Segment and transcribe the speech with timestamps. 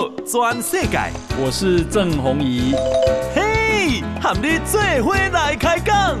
[0.00, 0.98] 道全世界，
[1.38, 2.72] 我是郑宏仪。
[3.34, 6.18] 嘿，和你做伙来开讲。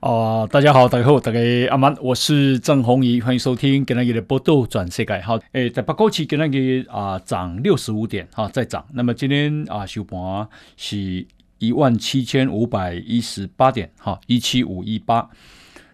[0.00, 1.38] 啊、呃，大家好，大家好，大家
[1.68, 5.20] 阿曼，我是郑宏仪，欢迎收听今天的报道全世界。
[5.20, 8.86] 好，诶，在八股市今天嘅啊涨六十五点，哈，再涨。
[8.94, 11.26] 那么今天啊收盘是
[11.58, 15.28] 一万七千五百一十八点，哈，一七五一八。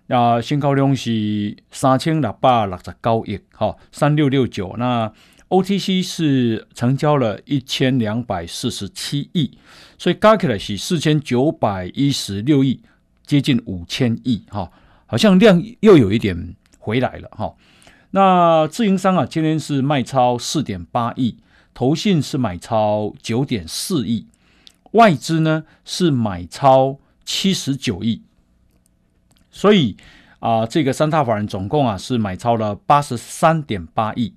[0.06, 4.74] 那成交量是三千六百六十九亿，哈，三六六九。
[4.78, 5.12] 那
[5.48, 9.56] OTC 是成交了一千两百四十七亿，
[9.98, 12.80] 所以加起来是四千九百一十六亿。
[13.26, 14.70] 接近五千亿哈，
[15.06, 17.54] 好像量又有一点回来了哈。
[18.10, 21.38] 那自营商啊，今天是卖超四点八亿，
[21.72, 24.26] 投信是买超九点四亿，
[24.94, 28.22] 外资呢是买超七十九亿。
[29.50, 29.96] 所以
[30.40, 34.34] 啊、呃，这个三大法人总共啊是买超了八十三点八亿。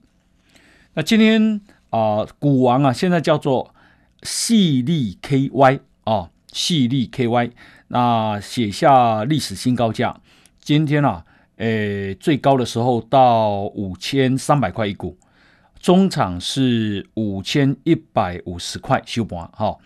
[0.93, 3.73] 那今天啊、股王啊，现在叫做
[4.21, 7.51] 矽力 KY 啊，矽力 KY。
[7.87, 10.19] 那写下历史新高价，
[10.59, 15.17] 今天啊，诶，最高的时候到五千三百块一股，
[15.79, 19.77] 中场是五千一百五十块收盘，哈，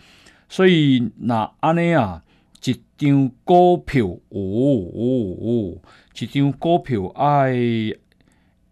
[0.51, 2.21] 所以那安尼啊，
[2.61, 4.99] 一张股票，哦哦
[5.39, 5.81] 哦，
[6.19, 7.53] 一张股票爱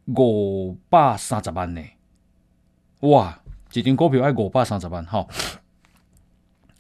[0.08, 1.82] 五百三十万呢，
[3.00, 3.42] 哇，
[3.72, 5.26] 一张股票爱五百三十万，哈，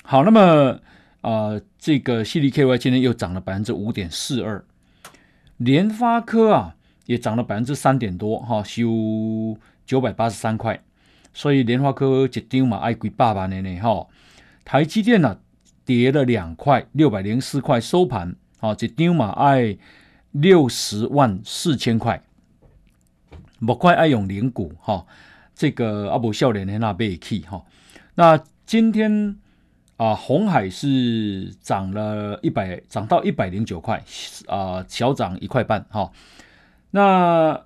[0.03, 0.79] 好，那么。
[1.21, 4.63] 啊、这个矽力 KY 今天又涨了百分之五点四二，
[5.57, 6.77] 联发科啊
[7.07, 10.81] 也涨了百分之三点多，哈，收九百八十三块，
[11.33, 14.07] 所以联发科一张嘛爱几百万的呢，哈。
[14.69, 15.39] 台积电呢、啊、
[15.83, 19.75] 跌了两块，六百零四块收盘，啊，一张嘛爱
[20.29, 22.21] 六十万四千块，
[23.57, 25.07] 莫怪爱用零股，哈，
[25.55, 27.65] 这个阿伯笑脸的那被气，哈，
[28.13, 29.35] 那今天。
[29.97, 34.01] 啊，红海是涨了一百，涨到一百零九块，
[34.47, 36.11] 啊，小涨一块半，哈、哦。
[36.91, 37.65] 那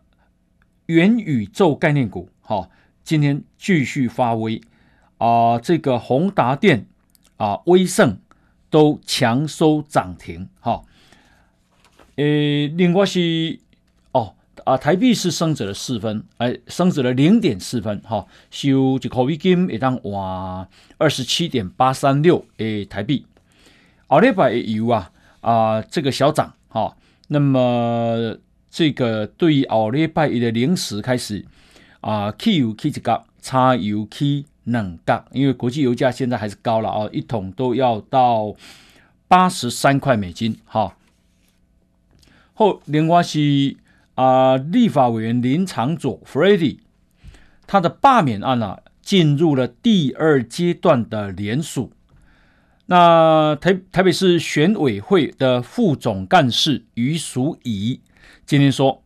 [0.88, 2.70] 元宇宙概念股，哈、哦，
[3.04, 4.60] 今天继续发威，
[5.20, 6.88] 啊，这个宏达电，
[7.44, 8.18] 啊，威盛
[8.70, 10.82] 都强收涨停，哈、
[12.16, 13.60] 诶，另外是
[14.14, 14.36] 哦。
[14.64, 20.66] 啊，台币是升值了四分，哎，升值了零点四分，哈、收一块美金一当哇
[20.98, 23.26] 二十七点八三六诶台币。
[24.08, 25.12] 后礼拜油啊
[25.42, 26.96] 啊这个小涨，哈、
[27.28, 28.38] 那么
[28.70, 31.44] 这个对于后礼拜一的零时开始
[32.00, 38.56] 啊，汽油起一角，柴油起两角，因为国际油价现在还是高了啊，一桶都要到
[39.28, 40.96] 八十三块美金，哈、
[42.54, 43.78] 后另外是。
[44.16, 46.78] 啊、立法委员林长佐 Freddy
[47.66, 51.92] 他的罢免案啊，进入了第二阶段的联署。
[52.86, 58.02] 那台台北市选委会的副总干事于淑仪
[58.46, 59.02] 今天说，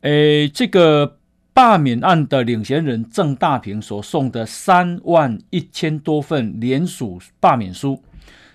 [0.00, 1.18] 诶，这个
[1.52, 8.02] 罢免案的领衔人郑大平所送的三万一千多份联署罢免书，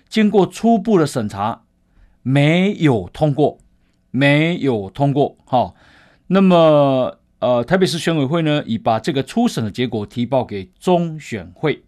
[0.08, 1.62] 经过初步的审查，
[2.22, 3.58] 没有通过。
[4.12, 5.74] 没有通过，哈，
[6.28, 11.82] 那么呃，台北市选委会呢，已把这个初审的结果提报给中选会，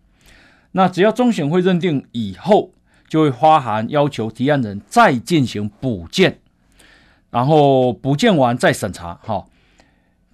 [0.73, 2.73] 那只要中选会认定以后，
[3.09, 6.41] 就会发函要求提案人再进行补件，
[7.31, 9.47] 然后补件完再审查，哈。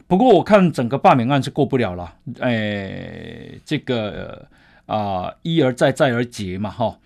[0.06, 4.48] 不过我看整个罢免案是过不了了，哎，这个
[4.86, 6.98] 啊、一而再再而竭嘛，哈，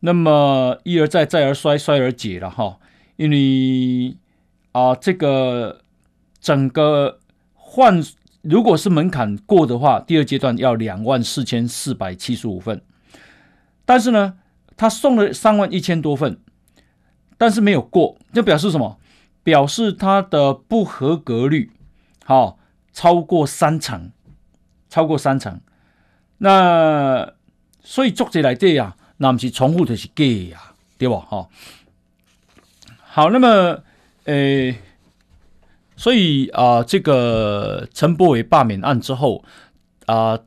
[0.00, 2.78] 那么一而再再而衰衰而竭了，哈，
[3.16, 4.16] 因为。
[4.72, 5.80] 啊，这个
[6.38, 7.18] 整个
[7.54, 8.04] 换，
[8.42, 12.82] 如果是门槛过的话，第二阶段要两万四千四百七十五份，
[13.86, 14.34] 但是呢，
[14.76, 16.38] 他送了三万一千多份，
[17.38, 18.98] 但是没有过，就表示什么？
[19.42, 21.70] 表示他的不合格率
[22.26, 22.56] 好、哦、
[22.92, 24.12] 超过三成，
[24.90, 25.58] 超过三成。
[26.36, 27.32] 那
[27.82, 31.16] 所以作者来这样，那不是重复的是假呀，对吧？
[31.20, 31.48] 哈、哦，
[33.02, 33.82] 好，那么。
[34.26, 34.82] 诶，
[35.96, 39.44] 所以啊、这个陈柏惟罢免案之后
[40.06, 40.44] 啊、呃、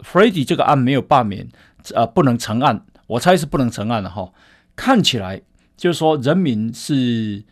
[0.00, 1.48] ，Freddy 这个案没有罢免，
[1.94, 4.30] 啊、不能成案，我猜是不能成案了哈。
[4.76, 5.40] 看起来
[5.74, 7.42] 就是说人民是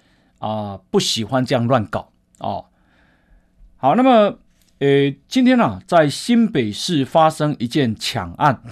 [0.41, 2.11] 啊、不喜欢这样乱搞
[2.41, 2.67] 哦。
[3.83, 4.39] 好，那么
[4.79, 8.63] 呃，今天呢、啊，在新北市发生一件抢案，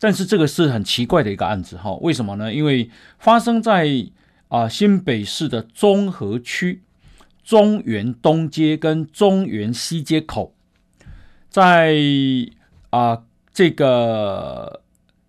[0.00, 2.52] 但是这个是很奇怪的一个案子哈，为什么呢？
[2.52, 2.90] 因为
[3.20, 3.86] 发生在
[4.48, 6.82] 啊新北市的中和区
[7.44, 10.52] 中原东街跟中原西街口，
[11.48, 11.94] 在
[12.90, 13.22] 啊
[13.52, 14.82] 这个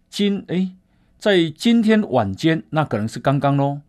[0.09, 0.71] 今哎，
[1.19, 3.81] 在今天晚间，那可能是刚刚喽，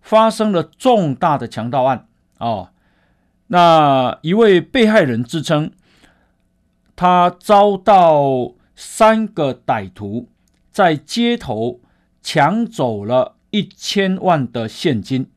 [0.00, 2.70] 发生了重大的强盗案哦。
[3.48, 5.70] 那一位被害人自称，
[6.96, 10.28] 他遭到三个歹徒
[10.72, 11.80] 在街头
[12.20, 15.30] 抢走了一千万的现金，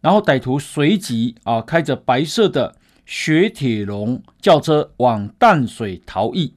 [0.00, 6.54] 然后歹徒随即啊开着白色的雪铁龙轿车往淡水逃逸，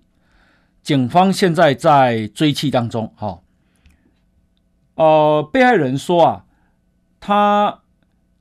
[0.81, 3.11] 警方现在在追缉当中。
[3.17, 3.41] 哈，
[4.95, 6.45] 呃，被害人说啊，
[7.19, 7.81] 他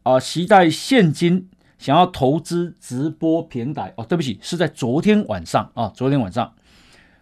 [0.04, 1.48] 啊携带现金。
[1.78, 6.54] 想要投资直播平台哦，对不起，是在昨天晚上啊，昨天晚上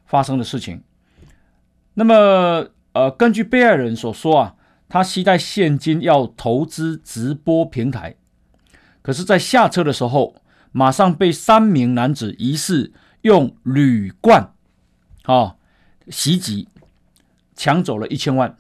[0.06, 0.82] 发生的事情。
[1.94, 4.54] 那么，呃，根据被害人所说啊，
[4.88, 8.16] 他携带现金要投资直播平台，
[9.02, 10.36] 可是，在下车的时候，
[10.72, 12.92] 马上被三名男子疑似
[13.22, 14.52] 用铝罐
[15.24, 15.56] 啊
[16.08, 16.68] 袭击，
[17.54, 18.56] 抢走了一千万。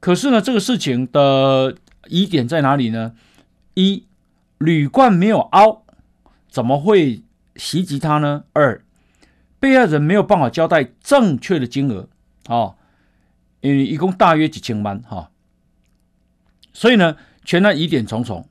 [0.00, 1.76] 可是呢，这个事情的
[2.08, 3.14] 疑点在哪里呢？
[3.74, 4.06] 一
[4.58, 5.84] 铝罐没有凹，
[6.48, 7.22] 怎么会
[7.56, 8.44] 袭击他呢？
[8.52, 8.84] 二，
[9.58, 12.08] 被害人没有办法交代正确的金额，
[12.48, 12.76] 哦，
[13.60, 15.30] 因为一共大约几千万，哈、
[16.72, 18.48] 所以呢，全案疑点重重，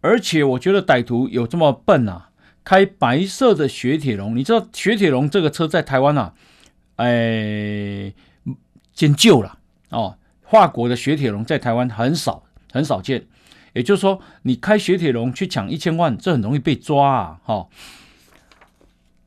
[0.00, 2.30] 而且我觉得歹徒有这么笨啊，
[2.64, 6.34] 开白色的雪铁龙，你知道雪铁龙这个车在台湾啊，
[6.96, 8.12] 哎，
[8.92, 9.58] 见旧了
[9.90, 13.26] 哦，法国的雪铁龙在台湾很少，很少见。
[13.78, 17.40] 也就是说，你开雪铁龙去抢一千万，这很容易被抓啊！
[17.44, 17.68] 哈，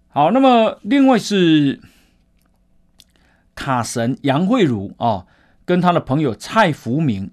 [0.09, 1.80] 好，那么另外是
[3.56, 5.25] 卡神杨慧如啊，
[5.63, 7.31] 跟他的朋友蔡福明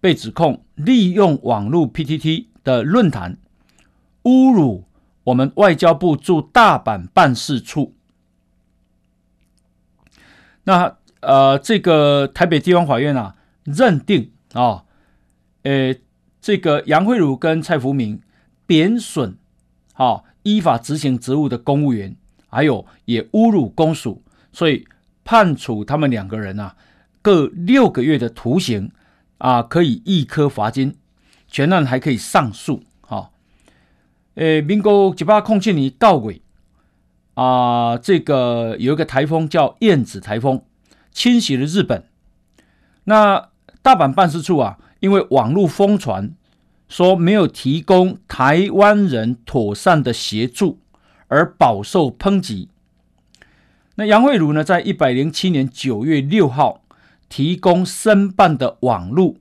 [0.00, 3.36] 被指控利用网络 PTT 的论坛
[4.22, 4.86] 侮辱
[5.24, 7.94] 我们外交部驻大阪办事处。
[10.64, 14.84] 那呃，这个台北地方法院啊，认定啊，
[15.64, 15.94] 呃。
[16.40, 18.20] 这个杨慧如跟蔡福明
[18.66, 19.36] 贬损，
[19.92, 22.16] 好依法执行职务的公务员，
[22.48, 24.86] 还有也侮辱公署，所以
[25.22, 26.76] 判处他们两个人啊
[27.20, 28.90] 各六个月的徒刑
[29.36, 30.96] 啊，可以一颗罚金，
[31.46, 32.82] 全案还可以上诉。
[33.02, 33.30] 哈，
[34.36, 36.40] 诶，民国一百零七年到尾
[37.34, 40.64] 啊，这个有一个台风叫燕子台风
[41.12, 42.06] 侵袭了日本，
[43.04, 43.50] 那
[43.82, 44.78] 大阪办事处啊。
[45.00, 46.32] 因为网络疯传，
[46.88, 50.78] 说没有提供台湾人妥善的协助，
[51.28, 52.68] 而饱受抨击。
[53.96, 56.82] 那杨慧如呢，在一百零七年九月六号
[57.28, 59.36] 提供申办的网络，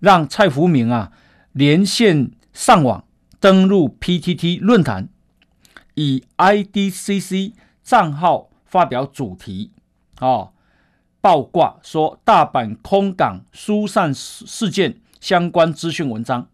[0.00, 1.12] 让蔡福明啊
[1.52, 3.04] 连线上网
[3.38, 5.08] 登录 PTT 论坛，
[5.94, 7.52] 以 IDCC
[7.82, 9.70] 账号发表主题。
[10.20, 10.52] 哦
[11.26, 16.46] 爆挂说大阪空港疏散事件相关资讯文章，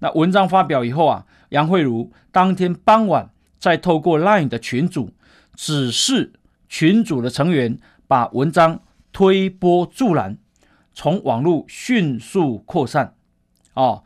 [0.00, 5.12] 那文章发表以后啊，杨慧如当天傍晚再透过 LINE 的群组
[5.54, 6.32] 指示
[6.68, 7.78] 群组的成员
[8.08, 8.80] 把文章
[9.12, 10.36] 推波助澜，
[10.92, 13.14] 从网络迅速扩散，
[13.74, 14.02] 啊，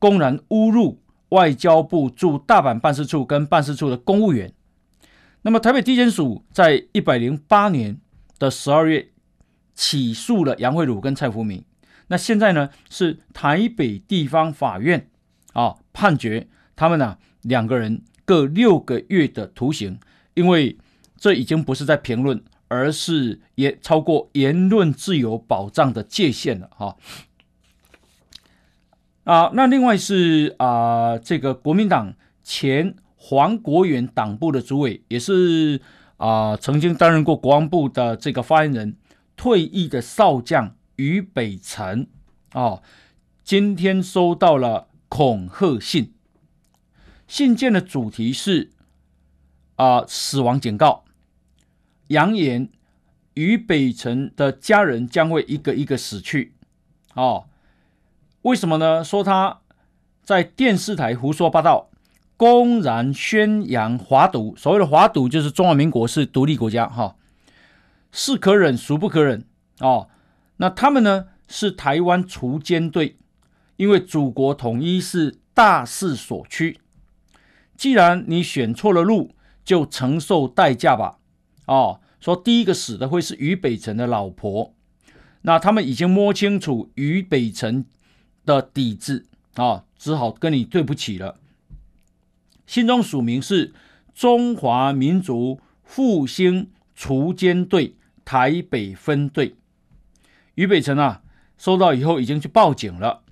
[0.00, 4.52] 公然侮辱外交部驻大阪办事处跟办事处的公务员。
[5.42, 8.00] 那么台北地检署在一百零八年
[8.40, 9.10] 的十二月。
[9.76, 11.62] 起诉了杨慧茹跟蔡福明，
[12.08, 15.08] 那现在呢是台北地方法院
[15.52, 20.00] 啊判决他们呢、啊、两个人各六个月的徒刑，
[20.32, 20.78] 因为
[21.18, 26.96] 这已经不是在评论，而是也超过言论自由保障的界限了哈。
[29.24, 35.80] 啊，那另外是啊这个国民党前黄国元党部的主委，也是
[36.16, 38.96] 啊曾经担任过国防部的这个发言人。
[39.36, 42.08] 退役的少将于北辰，
[42.54, 42.82] 哦，
[43.44, 46.14] 今天收到了恐吓信，
[47.28, 48.70] 信件的主题是
[49.76, 51.04] 啊、死亡警告，
[52.08, 52.70] 扬言
[53.34, 56.54] 于北辰的家人将会一个一个死去，
[57.14, 57.46] 哦，
[58.42, 59.04] 为什么呢？
[59.04, 59.60] 说他
[60.22, 61.90] 在电视台胡说八道，
[62.38, 67.16] 公然宣扬华独，所谓的华独就是中华民国是独立国家，哈、
[68.10, 69.44] 是可忍，孰不可忍
[69.80, 70.08] 哦。
[70.56, 71.26] 那他们呢？
[71.48, 73.18] 是台湾锄奸队，
[73.76, 76.80] 因为祖国统一是大势所趋。
[77.76, 81.18] 既然你选错了路，就承受代价吧。
[81.66, 84.74] 哦，说第一个死的会是于北辰的老婆。
[85.42, 87.84] 那他们已经摸清楚于北辰
[88.44, 91.38] 的底子啊，只好跟你对不起了。
[92.66, 93.72] 信中署名是
[94.12, 99.56] 中华民族复兴锄奸队台北分队。
[100.54, 101.22] 于北辰啊，
[101.58, 103.22] 收到以后已经去报警了。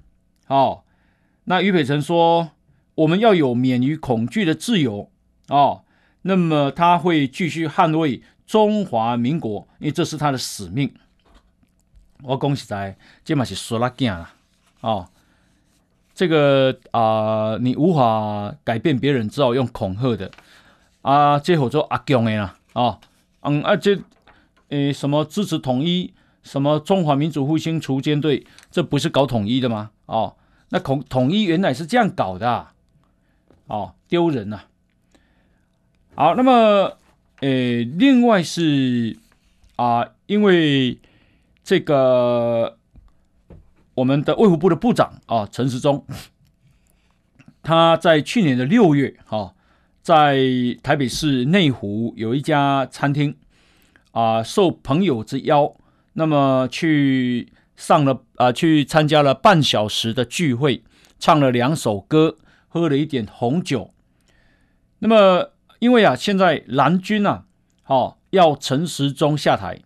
[0.46, 0.82] 哦，
[1.44, 2.50] 那于北辰说
[2.96, 5.10] ：“我们要有免于恐惧的自由。”
[5.48, 5.84] 哦，
[6.22, 10.94] 那么他会继续捍卫中华民国，因为这是他的使命。
[12.22, 14.34] 我恭喜在，这嘛是说拉劲了。
[14.80, 15.08] 哦，
[16.14, 20.30] 这个啊、你无法改变别人，只好用恐吓的。
[21.02, 22.58] 啊，这叫做阿强的啦。
[22.72, 23.00] 哦，
[23.44, 23.98] 嗯，啊这，
[24.68, 26.12] 诶，什么支持统一？
[26.42, 28.46] 什么中华民族复兴锄奸队？
[28.70, 29.92] 这不是搞统一的吗？
[30.06, 30.36] 哦，
[30.68, 32.74] 那统统一原来是这样搞的，啊，
[33.66, 34.60] 哦，丢人呐，
[36.14, 36.98] 好，那么，
[37.40, 39.16] 诶，另外是
[39.76, 40.98] 啊，因为
[41.62, 42.78] 这个
[43.94, 46.04] 我们的卫福部的部长啊，陈时中，
[47.62, 49.53] 他在去年的六月，哈，哦，
[50.04, 50.36] 在
[50.82, 53.34] 台北市内湖有一家餐厅
[54.10, 55.74] 啊，受朋友之邀。
[56.12, 60.84] 那么去上了啊，去参加了半小时的聚会，
[61.18, 62.36] 唱了两首歌，
[62.68, 63.94] 喝了一点红酒。
[64.98, 67.46] 那么因为啊，现在蓝军啊，
[67.86, 69.80] 哦，要陈时中下台，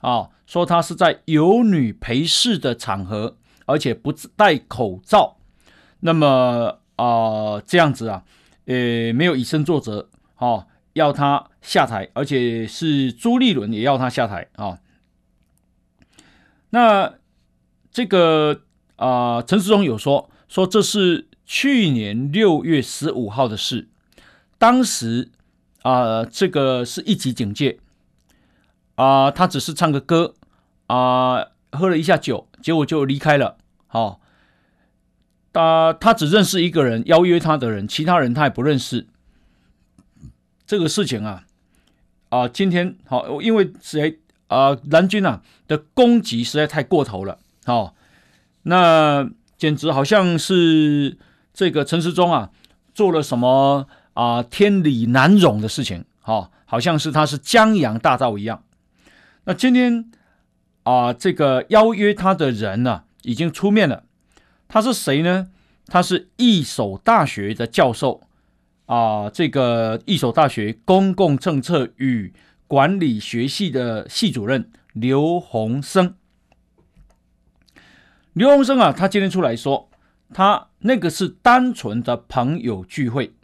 [0.00, 5.38] 啊、说他是在有女陪侍的场合，而且不戴口罩。
[6.00, 8.24] 那么啊、呃，这样子啊，
[8.66, 14.64] 呃，没有以身作则，哦，要他下台，而且是朱立伦也要他下台啊。
[14.66, 14.78] 哦
[16.70, 17.14] 那
[17.92, 18.62] 这个
[18.96, 23.88] 啊，陈时中有说说这是去年六月十五号的事，
[24.58, 25.30] 当时
[25.82, 27.78] 啊，这个是一级警戒
[28.96, 30.34] 啊，他只是唱个歌
[30.88, 33.56] 啊，喝了一下酒，结果就离开了。
[33.86, 34.20] 好，
[35.54, 39.06] 他他只认识一个人，邀约他的人，其他人他也不认识。
[40.66, 41.44] 这个事情啊
[42.28, 44.18] 啊，今天好，因为谁？
[44.48, 47.94] 啊，蓝军啊的攻击实在太过头了，哦，
[48.64, 51.16] 那简直好像是
[51.52, 52.50] 这个陈时中啊
[52.92, 58.62] 做了什么啊天理难容的事情，哦，好像是他是江洋大盗一样。
[59.44, 60.10] 那今天
[60.82, 64.03] 啊，这个邀约他的人呢，已经出面了，
[64.74, 65.46] 他是谁呢？
[65.86, 68.22] 他是一所大学的教授
[68.86, 72.34] 啊，这个一所大学公共政策与。
[72.66, 76.14] 管理学系的系主任刘洪生，
[78.32, 79.90] 刘洪生啊，他今天出来说，
[80.32, 83.34] 他那个是单纯的朋友聚会，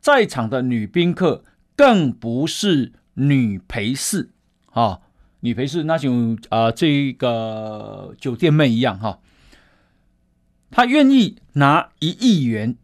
[0.00, 1.44] 在场的女宾客
[1.76, 4.30] 更不是女陪侍
[4.70, 5.00] 啊，
[5.40, 9.18] 女陪侍那就啊、这个酒店妹一样哈、
[10.70, 12.76] 他愿意拿一亿元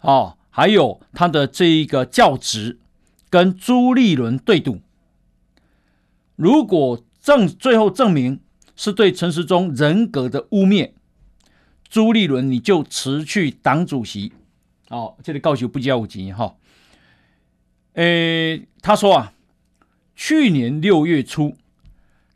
[0.00, 2.78] 啊，还有他的这一个教职。
[3.30, 4.80] 跟朱立伦对赌，
[6.34, 8.40] 如果证最后证明
[8.74, 10.90] 是对陈时中人格的污蔑，
[11.88, 14.32] 朱立伦你就辞去党主席。
[14.88, 16.56] 哦，这里告诉不交五级哈。
[17.92, 19.32] 诶，他说啊，
[20.16, 21.54] 去年六月初，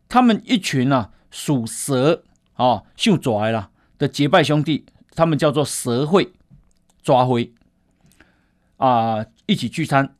[0.09, 6.33] 他们一群啊属蛇啊姓拽了的结拜兄弟，他们叫做蛇会
[7.03, 7.53] 抓灰
[8.77, 10.15] 啊，一起聚餐。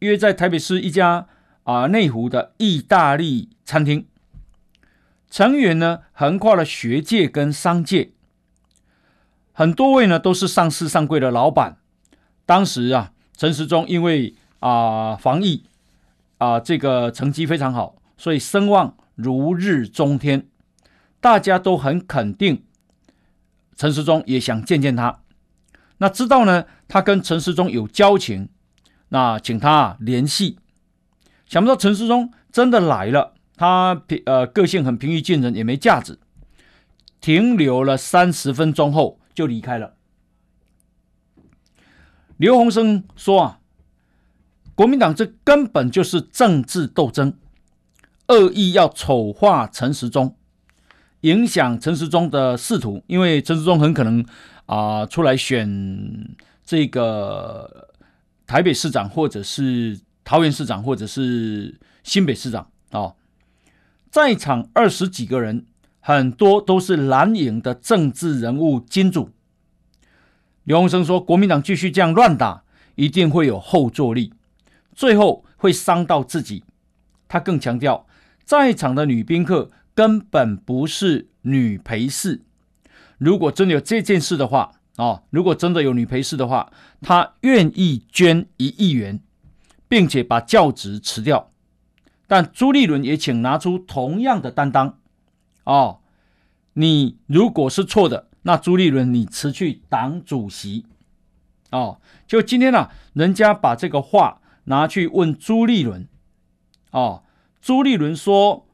[0.00, 1.28] 约在台北市一家
[1.62, 4.06] 啊内湖的意大利餐厅，
[5.30, 8.10] 成员呢横跨了学界跟商界，
[9.52, 11.76] 很多位呢都是上市上柜的老板。
[12.44, 15.62] 当时啊，陈时中因为啊防疫
[16.38, 20.48] 啊这个成绩非常好，所以声望如日中天，
[21.20, 22.64] 大家都很肯定。
[23.76, 25.20] 陈时中也想见见他，
[25.98, 28.48] 那知道呢他跟陈时中有交情。
[29.08, 30.58] 那请他联系，
[31.46, 36.18] 想不到陈时中真的来了，他平呃个性很平易近人，也没架子，
[37.20, 39.96] 停留了三十分钟后就离开了。
[42.38, 43.60] 刘洪生说啊，
[44.74, 47.36] 国民党这根本就是政治斗争，
[48.28, 50.36] 恶意要丑化陈时中，
[51.22, 54.24] 影响陈时中的仕途，因为陈时中很可能
[54.66, 57.88] 啊、出来选这个。
[58.44, 63.14] 台北市长，或者是桃园市长，或者是新北市长啊、
[64.10, 65.64] 在场二十几个人，
[66.00, 69.30] 很多都是蓝营的政治人物金主。
[70.64, 72.64] 刘鸿生说，国民党继续这样乱打，
[72.96, 74.34] 一定会有后坐力，
[74.94, 76.64] 最后会伤到自己。
[77.28, 78.06] 他更强调，
[78.44, 82.42] 在场的女宾客根本不是女陪侍。
[83.18, 89.20] 如果真的有这件事的话，哦，如果真的有女陪侍的话，他愿意捐一亿元，
[89.88, 91.50] 并且把教职辞掉。
[92.26, 94.98] 但朱立伦也请拿出同样的担当。
[95.64, 96.00] 哦，
[96.74, 100.86] 你如果是错的，那朱立伦你辞去党主席。
[101.70, 106.08] 哦，就今天呢、啊，人家把这个话拿去问朱立伦。
[106.90, 107.22] 哦，
[107.60, 108.66] 朱立伦说：“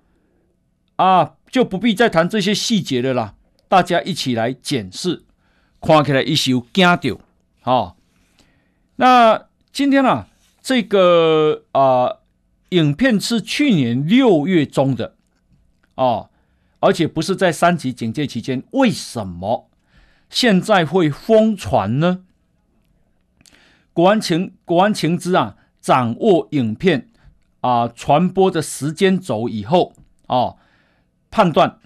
[0.98, 3.34] 啊，就不必再谈这些细节的啦，
[3.66, 5.24] 大家一起来检视，
[5.80, 7.18] 看起来一宿惊掉。”
[7.64, 7.96] 哦，
[8.96, 10.28] 那今天呢、啊，
[10.60, 12.18] 这个啊，
[12.70, 15.14] 影片是去年六月中的，
[15.94, 16.30] 哦，
[16.80, 19.70] 而且不是在三级警戒期间，为什么
[20.28, 22.24] 现在会疯传呢？
[23.92, 27.08] 国安情国安情资啊，掌握影片。
[27.60, 29.92] 啊，传播的时间轴以后
[30.28, 30.54] 啊，
[31.30, 31.78] 判断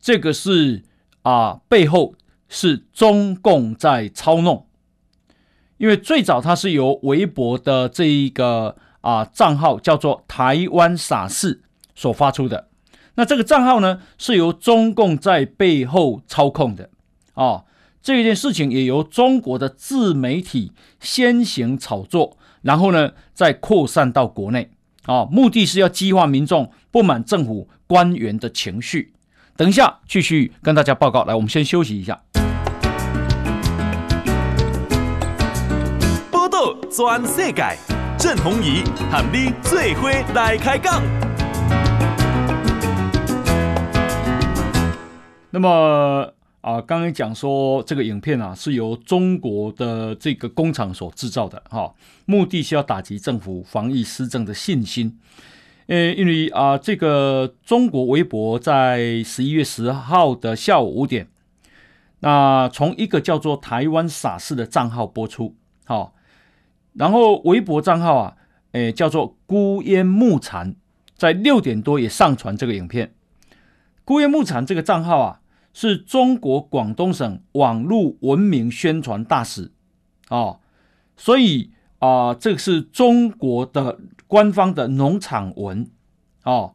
[0.00, 0.82] 这个是
[1.22, 2.14] 啊，背后
[2.48, 4.66] 是中共在操弄，
[5.78, 11.62] 因为最早它是由微博的这一个啊账号叫做“台湾傻事”
[11.94, 12.68] 所发出的，
[13.14, 16.90] 那这个账号呢是由中共在背后操控的。
[17.34, 17.64] 啊，
[18.02, 24.71] 这件事情也由中国的自媒体先行炒作，然后呢再扩散到国内。
[25.06, 29.12] 啊，目的是要激化民众不满政府官员的情绪。
[29.56, 31.24] 等一下继续跟大家报告。
[31.24, 32.20] 来，我们先休息一下。
[36.30, 37.76] 报道全世界，
[38.18, 41.02] 郑弘仪喊你最伙来开讲。
[45.50, 46.32] 那么。
[46.62, 51.92] 啊，刚刚讲说这个影片啊是由中国的这个工厂所制造的，哈，
[52.24, 55.18] 目的是要打击政府防疫施政的信心。
[55.88, 61.28] 呃，因为啊，这个中国微博在十一月十号的下午五点，
[62.20, 66.14] 那从一个叫做“台湾傻事”的账号播出，好，
[66.92, 68.36] 然后微博账号啊，
[68.70, 70.76] 诶，叫做“孤烟木残”，
[71.18, 73.12] 在六点多也上传这个影片。
[74.06, 75.40] “孤烟木残”这个账号啊。
[75.74, 79.72] 是中国广东省网络文明宣传大使，
[80.28, 80.60] 哦，
[81.16, 85.90] 所以啊、呃，这是中国的官方的农场文，
[86.44, 86.74] 哦，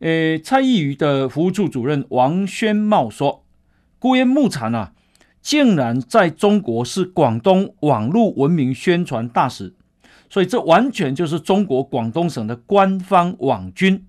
[0.00, 3.44] 诶，蔡易余的服务处主任王宣茂说，
[3.98, 4.92] 孤烟牧场啊，
[5.40, 9.74] 竟然在中国是广东网络文明宣传大使，
[10.28, 14.06] 所以这完全就是中国广东省的官方网军，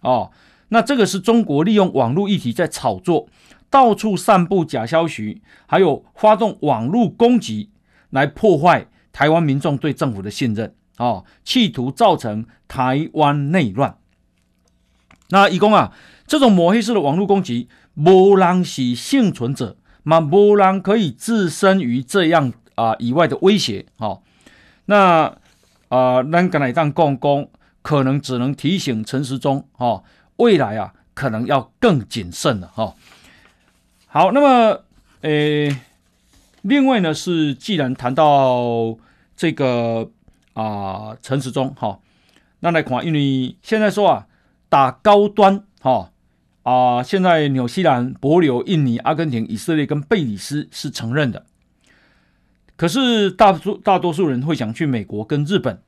[0.00, 0.32] 哦。
[0.70, 3.26] 那这个是中国利用网络议题在炒作，
[3.70, 7.70] 到处散布假消息，还有发动网络攻击，
[8.10, 13.96] 来破坏台湾民众对政府的信任啊、哦，企图造成台湾内乱。
[15.30, 15.92] 那一共啊，
[16.26, 23.86] 这种抹黑式的网络攻击，没人是幸存者，嘛没人可以置身于这样啊以外的威胁。
[23.96, 24.22] 哦，
[24.84, 25.34] 那
[25.88, 27.50] 啊，咱刚才当共工，
[27.80, 30.04] 可能只能提醒陈时中，哦。
[30.38, 32.94] 未来啊，可能要更谨慎了哈、
[34.06, 34.84] 好，那么，
[35.20, 35.76] 呃，
[36.62, 38.96] 另外呢是，既然谈到
[39.36, 40.10] 这个
[40.54, 41.98] 啊，陈时中哈，
[42.60, 44.26] 那来看，因为现在说啊，
[44.68, 46.12] 打高端哈
[46.62, 51.46] 啊，现在纽西兰、帛琉、印尼、阿根廷、以色列跟贝里斯是承认的，
[52.76, 55.82] 可是大多大多数人会想去美国跟日本。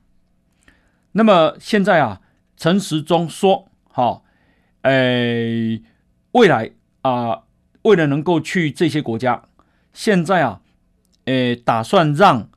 [1.13, 2.19] 那么现在啊，
[2.57, 4.23] 陈时中说，哈。
[4.83, 5.81] 诶，
[6.31, 7.43] 未来啊，
[7.83, 9.43] 为了能够去这些国家，
[9.93, 10.61] 现在啊，
[11.25, 12.49] 诶，打算让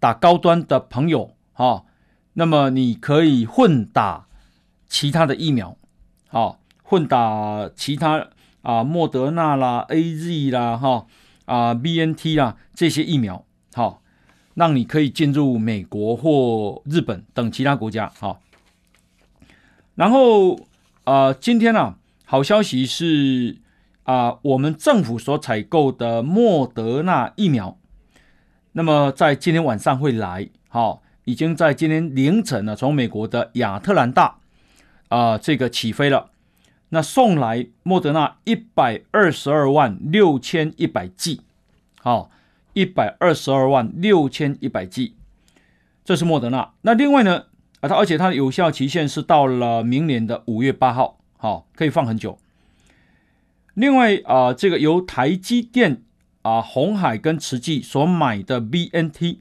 [0.00, 1.84] 打高端的朋友哈、
[2.32, 4.26] 那么你可以混打
[4.88, 5.76] 其他的疫苗，
[6.26, 8.28] 好、混打其他
[8.62, 11.06] 啊，莫德纳啦、AZ 啦、哈
[11.44, 14.02] 啊、BNT 啦这些疫苗，好、
[14.54, 18.40] 让你可以进入美国或日本等其他国家，好、
[19.94, 20.58] 然后。
[21.08, 23.56] 啊、今天呢、啊，好消息是
[24.02, 27.78] 啊、我们政府所采购的莫德纳疫苗，
[28.72, 34.36] 那么在今天晚上会来，好、哦，已经在今天凌晨呢，从美国的亚特兰大
[35.08, 36.30] 啊、这个起飞了，
[36.90, 41.40] 那送来莫德纳一百二十二万六千一百剂，
[42.02, 42.30] 好，
[42.74, 45.14] 一百二十二万六千一百剂，
[46.04, 46.74] 这是莫德纳。
[46.82, 47.44] 那另外呢？
[47.80, 52.38] 啊，它而且它的有效期限是到了明年的五月八号，好，可以放很久。
[53.74, 56.02] 另外啊，这个由台积电
[56.42, 59.38] 啊、红海跟慈济所买的 BNT，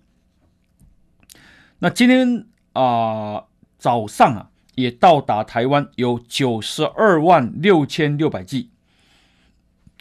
[1.80, 3.46] 那今天啊
[3.80, 8.70] 早上啊也到达台湾，有九十二万六千六百剂，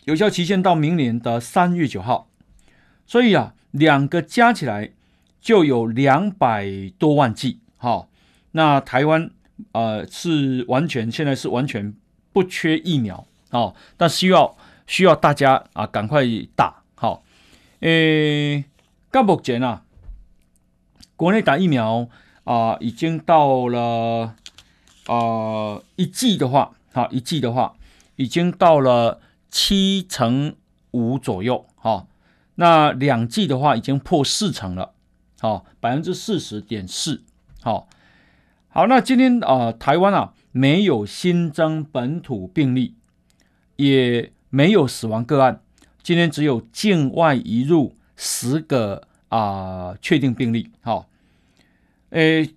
[0.04, 2.28] 有效期限到明年的三月九号。
[3.06, 4.92] 所以啊，两个加起来
[5.40, 6.66] 就有两百
[6.98, 7.60] 多万剂。
[7.76, 8.08] 好，
[8.56, 9.30] 那台湾
[9.72, 11.94] 呃是完全现在是完全
[12.32, 13.26] 不缺疫苗。
[13.50, 16.82] 好，但需要需要大家啊赶快打。
[16.94, 17.22] 好，
[17.80, 18.64] 诶，
[19.10, 19.82] 到目前啊，
[21.16, 22.08] 国内打疫苗
[22.44, 24.34] 啊、已经到了
[25.06, 27.76] 啊、一剂的话，好一剂的话
[28.16, 30.56] 已经到了七成
[30.92, 31.66] 五左右。
[31.76, 32.08] 好。
[32.58, 34.94] 那两剂的话已经破四成了，
[35.40, 37.22] 好，百分之四十点四，
[37.60, 37.86] 好，
[38.76, 42.94] 好，那今天啊、台湾啊没有新增本土病例，
[43.76, 45.62] 也没有死亡个案，
[46.02, 51.08] 今天只有境外移入十个啊、确定病例，好，
[52.10, 52.50] 诶，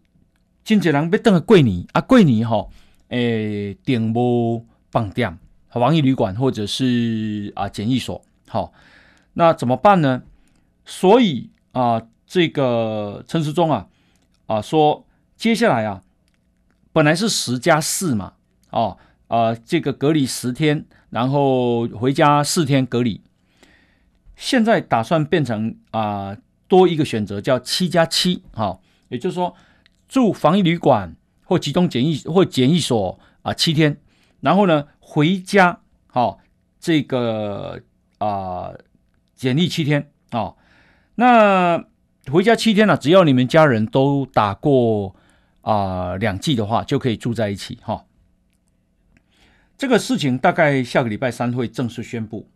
[0.66, 2.68] 真济人要等过年啊，桂林哈，
[3.08, 5.38] 诶，订无饭店、
[5.70, 8.74] 防疫旅馆或者是啊检疫所，好。
[9.32, 10.22] 那怎么办呢？
[10.84, 13.88] 所以啊，这个陈时中啊
[14.48, 15.06] 啊说，
[15.38, 16.04] 接下来啊，
[17.00, 18.34] 本来是十加四嘛，
[18.72, 18.98] 哦
[19.30, 23.22] 啊，这个隔离十天，然后回家四天隔离，
[24.36, 26.36] 现在打算变成啊
[26.68, 29.56] 多一个选择，叫七加七，好，也就是说
[30.10, 33.96] 住防疫旅馆或集中检疫或检疫所啊七天，
[34.42, 36.40] 然后呢回家，好、哦，
[36.82, 37.80] 这个
[38.18, 38.74] 啊。
[39.36, 40.58] 检疫七天啊、哦，
[41.16, 41.86] 那
[42.30, 45.16] 回家七天了、只要你们家人都打过
[45.70, 48.06] 啊两剂的话，就可以住在一起哈、
[49.78, 52.48] 这个事情大概下个礼拜三会正式宣布。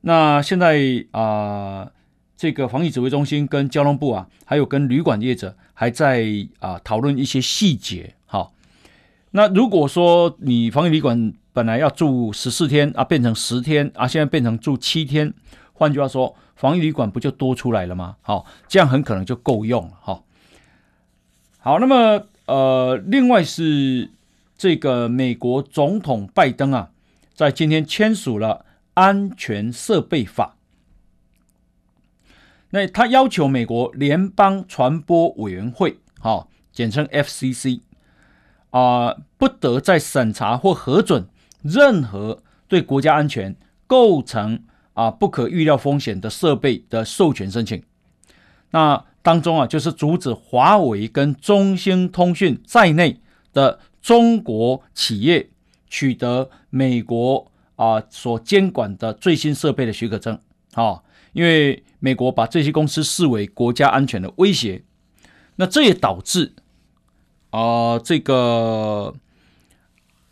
[0.00, 1.90] 那现在啊，
[2.36, 6.26] 这个防疫指挥中心跟交通部啊，还有跟旅馆业者还在
[6.58, 8.14] 啊讨论一些细节。
[8.26, 8.50] 哈、
[9.30, 15.32] 那如果说你防疫旅馆本来要住十四天啊，变成十天啊，现在变成住七天。
[15.72, 18.16] 换句话说，防疫旅馆不就多出来了吗？
[18.20, 19.92] 好，这样很可能就够用了。
[20.00, 20.22] 哈，
[21.64, 24.10] 好，那么呃，另外是
[24.54, 26.90] 这个美国总统拜登啊，
[27.34, 30.56] 在今天签署了安全设备法，
[32.68, 37.80] 那他要求美国联邦传播委员会，好，简称 FCC
[38.68, 41.26] 啊，不得再审查或核准
[41.62, 44.64] 任何对国家安全构成。
[44.92, 47.82] 啊，不可预料风险的设备的授权申请，
[48.70, 53.20] 那当中啊，就是阻止华为跟中兴通讯在内
[53.54, 55.48] 的中国企业
[55.88, 60.38] 取得美国啊所监管的最新设备的许可证
[60.74, 64.84] 啊，因为美国把这些公司视为国家安全的威胁，
[65.56, 66.52] 那这也导致
[67.48, 69.14] 啊这个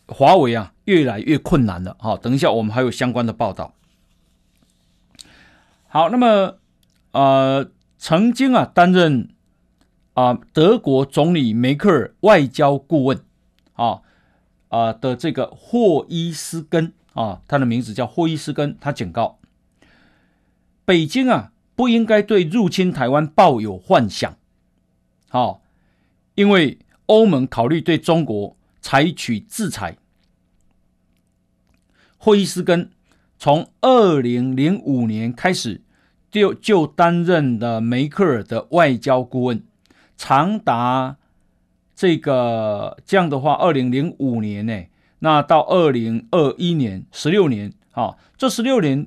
[0.07, 1.97] 华为啊越来越困难了。
[1.99, 3.73] 好，等一下我们还有相关的报道。
[5.89, 6.59] 好，那么，
[7.13, 7.71] 呃，
[8.05, 9.29] 曾经啊担任
[10.15, 13.25] 啊、德国总理梅克尔外交顾问
[13.75, 14.03] 啊
[14.71, 19.39] 啊、的这个霍伊斯根啊，他的名字叫霍伊斯根，他警告
[20.85, 24.37] 北京啊不应该对入侵台湾抱有幻想，
[25.29, 25.61] 好、哦，
[26.35, 29.97] 因为欧盟考虑对中国采取制裁。
[32.19, 32.91] 霍伊斯根。
[33.39, 35.81] 从二零零五年开始
[36.33, 39.63] 就就担任的梅克尔的外交顾问，
[40.17, 41.17] 长达
[41.95, 44.83] 这个这样的话，二零零五年呢，
[45.21, 49.07] 那到二零二一年十六年，啊，这十六年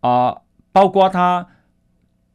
[0.00, 1.48] 啊，包括他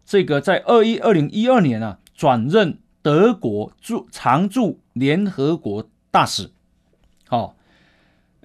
[0.04, 6.50] 这个在二一二零一二年啊，转任德国驻常驻联合国大使，
[7.28, 7.56] 好。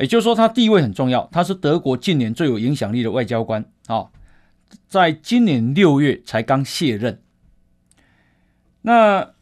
[0.01, 4.07] 也就是说，他地位很重要，他是德国近年最有影响力的外交官啊，
[4.87, 7.23] 在今年六月才刚卸任。
[8.83, 9.35] 那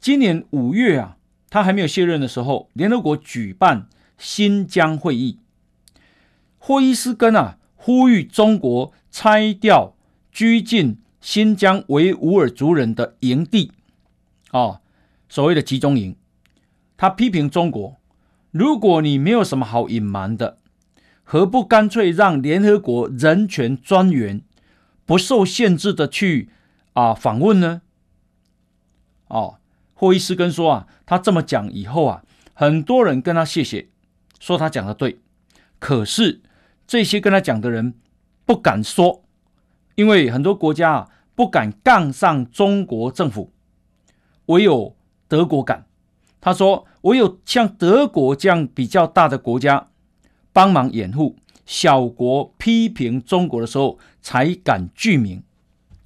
[0.00, 1.16] 今年五月啊，
[1.50, 5.38] 他还没有卸任的时候，联合国举办新疆会议，
[6.58, 9.94] 霍伊斯根啊呼吁中国拆掉
[10.30, 13.72] 拘禁新疆维吾尔族人的营地
[14.50, 14.80] 啊，
[15.28, 16.16] 所谓的集中营，
[16.96, 17.96] 他批评中国。
[18.50, 20.58] 如果你没有什么好隐瞒的，
[21.28, 24.40] 何不干脆让联合国人权专员
[25.04, 26.50] 不受限制的去
[26.92, 27.82] 啊访问呢？
[29.26, 29.58] 哦，
[29.94, 32.22] 霍伊斯根说啊，他这么讲以后啊，
[32.54, 33.88] 很多人跟他谢谢，
[34.38, 35.18] 说他讲的对。
[35.80, 36.40] 可是
[36.86, 37.94] 这些跟他讲的人
[38.44, 39.24] 不敢说，
[39.96, 43.52] 因为很多国家啊不敢杠上中国政府，
[44.46, 45.86] 唯有德国敢。
[46.40, 46.86] 他说。
[47.02, 49.86] 唯有像德国这样比较大的国家
[50.56, 55.42] 帮忙掩护，小国批评中国的时候才敢具名。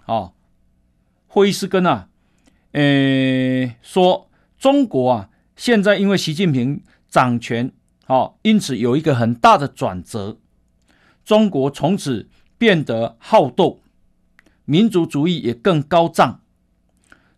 [0.07, 0.33] 哦，
[1.29, 2.09] 惠斯根啊，
[2.73, 7.71] 呃，说中国啊，现在因为习近平掌权，
[8.09, 10.39] 哦，因此有一个很大的转折，
[11.25, 13.79] 中国从此变得好斗，
[14.65, 16.41] 民族主义也更高涨，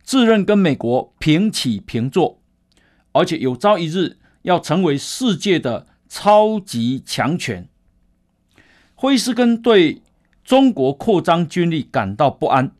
[0.02, 2.40] 自认跟美国平起平坐，
[3.12, 7.66] 而且有朝一日要成为世界的超级强权。
[8.94, 10.02] 惠斯根对
[10.44, 12.72] 中国扩张军力感到不安，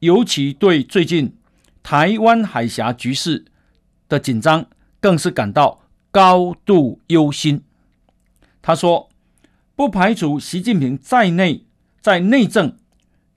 [0.00, 1.38] 尤其对最近
[1.82, 3.46] 台湾海峡局势
[4.10, 4.66] 的紧张，
[5.00, 5.80] 更是感到
[6.10, 7.62] 高度忧心。
[8.60, 9.08] 他说
[9.74, 11.64] ：“不排除习近平在内
[12.02, 12.76] 在内政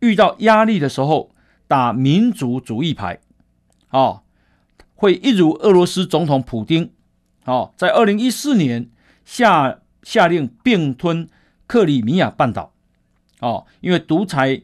[0.01, 1.31] 遇到压力的时候
[1.65, 3.21] 打民族主义牌，
[3.87, 4.23] 啊，
[4.95, 6.91] 会一如俄罗斯总统普丁，
[7.45, 8.89] 啊，在二零一四年
[9.27, 11.27] 下下令并吞
[11.67, 12.71] 克里米亚半岛。”
[13.41, 14.61] 哦，因为独裁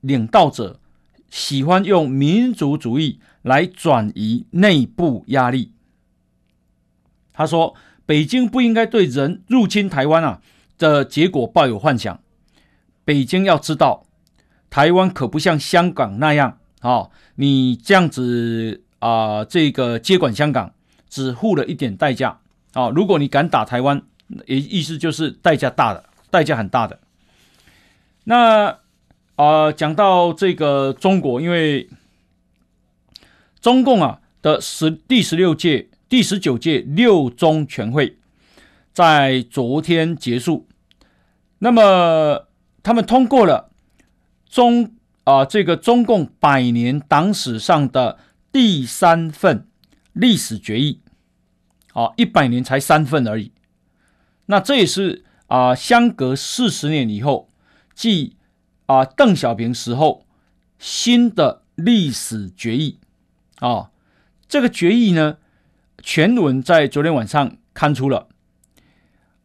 [0.00, 0.80] 领导者
[1.28, 5.72] 喜欢用民族主义来转移内部压力。
[7.32, 7.74] 他说
[8.06, 10.40] ：“北京不应该对人入侵台湾啊
[10.78, 12.20] 的结果抱有幻想。
[13.04, 14.06] 北京要知道，
[14.70, 20.72] 台湾可不像香港那样，哦，你这样子啊、这个接管香港
[21.10, 22.40] 只付了一点代价。
[22.74, 24.02] 哦，如果你敢打台湾，
[24.46, 27.00] 也意思就是代价大的，代价很大的。”
[28.24, 28.78] 那
[29.36, 31.88] 啊、讲到这个中国，因为
[33.60, 38.18] 中共啊的十第十六届、第十九届六中全会
[38.92, 40.68] 在昨天结束，
[41.58, 42.46] 那么
[42.82, 43.70] 他们通过了
[44.48, 44.92] 中
[45.24, 48.18] 啊、这个中共百年党史上的
[48.52, 49.66] 第三份
[50.12, 51.00] 历史决议，
[51.94, 53.50] 啊，一百年才三份而已。
[54.46, 57.48] 那这也是啊、相隔四十年以后。
[57.94, 58.34] 继
[58.86, 60.26] 啊邓小平时候
[60.80, 62.98] 新的历史决议
[63.60, 63.92] 啊，
[64.48, 65.38] 这个决议呢，
[66.02, 68.26] 全文在昨天晚上刊出了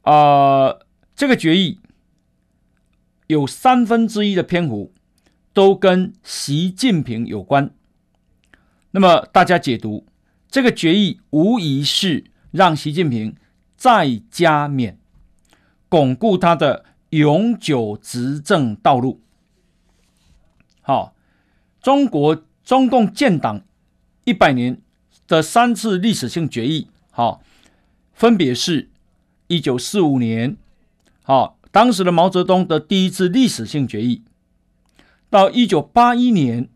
[0.02, 0.80] 啊，
[1.16, 1.80] 这个决议
[3.28, 4.92] 有三分之一的篇幅
[5.54, 7.70] 都跟习近平有关。
[8.90, 10.08] 那么大家解读
[10.50, 13.36] 这个决议，无疑是让习近平
[13.76, 14.98] 再加冕，
[15.88, 16.86] 巩固他的。
[17.12, 19.20] 永久执政道路。
[20.82, 21.16] 好，
[21.82, 23.64] 中国中共建党
[24.26, 24.80] 一百年
[25.28, 27.42] 的三次历史性决议，好，
[28.14, 28.92] 分别是：
[29.48, 30.56] 一九四五年，
[31.24, 34.22] 好，当时的毛泽东的第一次历史性决议；
[35.32, 36.70] 到一九八一年，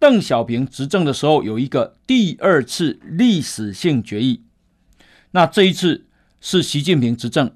[0.00, 4.42] 邓小平执政的时候有一个第二次历史性决议。
[5.32, 6.06] 那这一次
[6.40, 7.52] 是习近平执政。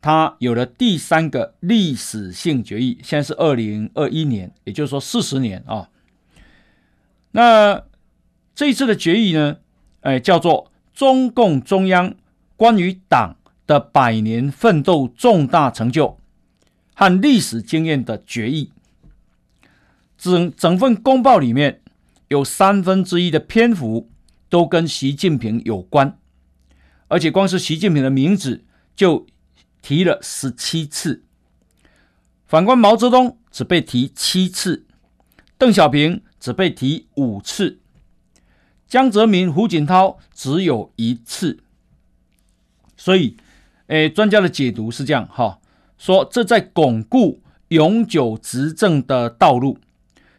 [0.00, 5.88] 他有了第三个历史性决议，现在是二零二一年，也就是说四十年啊。
[7.30, 7.82] 那
[8.54, 9.56] 这一次的决议呢，
[10.02, 12.14] 哎，叫做中共中央
[12.56, 16.18] 关于党的百年奋斗重大成就
[16.94, 18.70] 和历史经验的决议。
[20.18, 21.80] 整整份公报里面
[22.28, 24.10] 有三分之一的篇幅
[24.50, 26.18] 都跟习近平有关，
[27.08, 28.64] 而且光是习近平的名字
[28.96, 29.26] 就。
[29.86, 31.24] 提了十七次，
[32.46, 34.86] 反观毛泽东只被提七次，
[35.58, 37.80] 邓小平只被提五次，
[38.88, 41.60] 江泽民、胡锦涛只有一次。
[42.96, 43.36] 所以，
[43.88, 45.60] 诶，专家的解读是这样哈，
[45.98, 49.76] 说这在巩固永久执政的道路。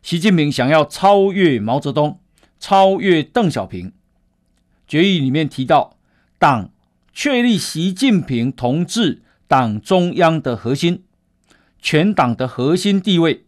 [0.01, 2.19] 习近平想要超越毛泽东，
[2.59, 3.93] 超越邓小平。
[4.87, 5.94] 决议里面提到，
[6.37, 6.71] 党
[7.11, 9.21] 确立习近平同志。
[9.47, 11.03] 党中央的核心，
[11.79, 13.45] 全党的核心地位，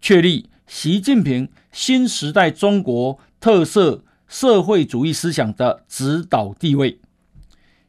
[0.00, 7.00] 确立习近平新时代中国特色社会主义思想的指导地位。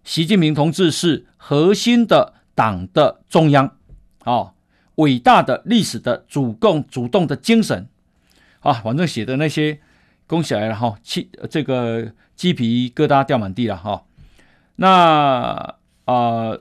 [0.03, 3.77] 习近平同志是核心的党的中央，
[4.23, 4.53] 啊，
[4.95, 7.88] 伟大的历史的主共主动的精神，
[8.62, 9.79] 啊，反正写的那些，
[10.25, 14.05] 恭喜来了哈，气这个鸡皮疙瘩掉满地了哈。
[14.79, 16.57] 那啊。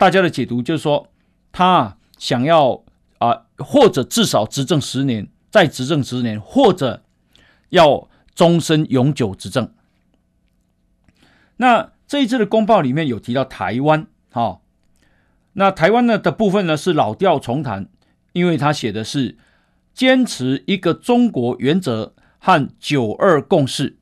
[0.00, 1.08] 大家的解读就是说，
[1.52, 2.82] 他想要
[3.18, 7.02] 啊，或者至少执政十年，再执政十年，或者
[7.68, 9.74] 要终身永久执政。
[11.58, 14.60] 那这一次的公报里面有提到台湾，哈，
[15.52, 17.90] 那台湾呢的部分呢是老调重弹，
[18.32, 19.36] 因为他写的是
[19.92, 23.98] 坚持一个中国原则和九二共识，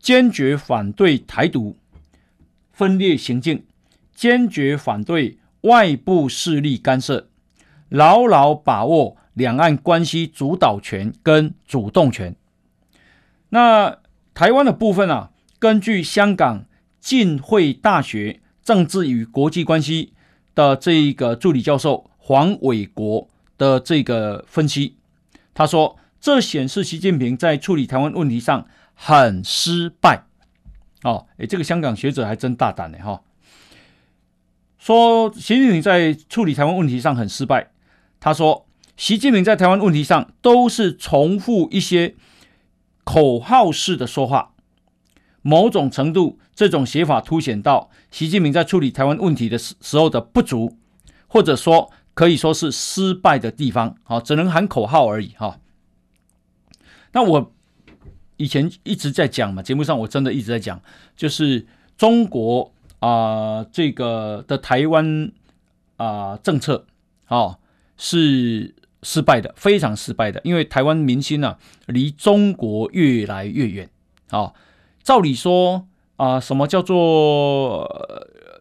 [0.00, 1.76] 坚决反对台独，
[2.78, 3.64] 分裂行径，
[4.14, 7.28] 坚决反对外部势力干涉，
[7.88, 12.36] 牢牢把握两岸关系主导权跟主动权。
[13.48, 13.98] 那
[14.32, 16.66] 台湾的部分啊，根据香港
[17.00, 20.12] 浸会大学政治与国际关系
[20.54, 24.94] 的这个助理教授黄伟国的这个分析，
[25.52, 30.27] 他说，这显示习近平在处理台湾问题上很失败。
[31.04, 33.22] 哦，哎，这个香港学者还真大胆呢，哈、
[34.78, 37.70] 说习近平在处理台湾问题上很失败。
[38.18, 42.16] 他说，习近平在台湾问题上都是重复一些
[43.04, 44.54] 口号式的说话，
[45.40, 50.76] 某种程度，这种写法凸显到习近平在处理台湾问题的时时候的不足，
[51.28, 53.94] 或者说可以说是失败的地方。
[54.02, 55.28] 好，只能喊口号而已。
[55.36, 55.60] 哈，
[57.12, 57.52] 那我。
[58.38, 60.80] 以前一直在讲嘛，节目上我真的一直在讲，
[61.14, 61.66] 就是
[61.98, 65.30] 中国啊、这个的台湾
[65.96, 66.86] 啊、政策
[67.28, 67.58] 哦
[67.96, 73.90] 是失败的，非常失败的，因为台湾民心、啊、离中国越来越远
[74.30, 74.52] 啊、
[75.02, 77.88] 照理说啊、什么叫做、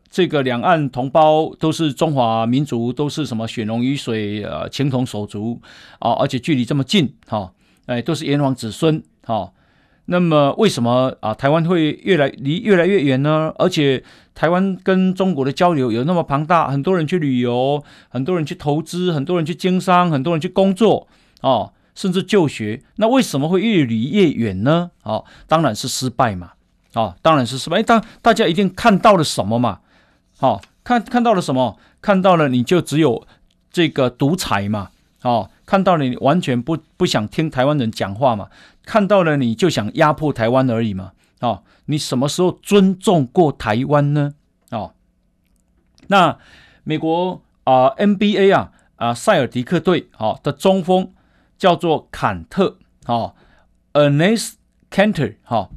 [0.10, 5.60] 这个两岸同胞都是中华民族，都是什么血浓于水呃情同手足
[6.00, 7.52] 啊、而且距离这么近哈、
[7.86, 9.52] 哎，都是炎黄子孙哈。
[10.08, 13.54] 那么为什么啊台湾会越来离越来越远呢？
[13.58, 21.08] 而且台湾跟中国的交流有那么庞大，很多人去旅游，很多人去投资，很多人去经商，很多人去工作，
[21.42, 22.82] 哦，甚至就学。
[22.96, 24.92] 那为什么会越离越远呢？
[25.04, 26.52] 哦，当然是失败嘛，
[26.94, 27.84] 哦，当然是失败。
[27.84, 29.80] 当大家一定看到了什么嘛？
[30.40, 31.78] 哦，看看到了什么？
[32.00, 33.28] 看到了你就只有
[33.72, 34.90] 这个独裁嘛？
[35.24, 38.50] 哦，看到了你完全不不想听台湾人讲话嘛？
[38.84, 41.12] 看到了你就想压迫台湾而已嘛？
[41.42, 44.34] 哦，你什么时候尊重过台湾呢？
[44.72, 44.94] 哦，
[46.08, 46.40] 那
[46.86, 51.14] 美国啊、NBA 啊啊塞尔迪克队哦的中锋
[51.58, 53.36] 叫做坎特哦
[53.92, 54.54] ，Enes
[54.90, 55.70] Kanter 哈，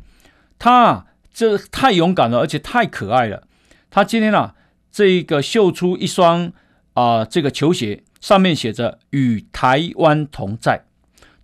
[0.59, 3.43] 他啊这太勇敢了，而且太可爱了。
[3.91, 4.55] 他今天啊
[4.93, 6.53] 这个秀出一双
[6.95, 10.85] 啊、这个球鞋，上面写着“与台湾同在”。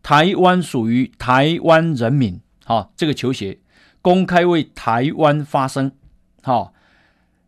[0.02, 3.58] 台湾属于台湾人民，好，这个球鞋
[4.00, 5.90] 公开为台湾发声，
[6.44, 6.72] 好，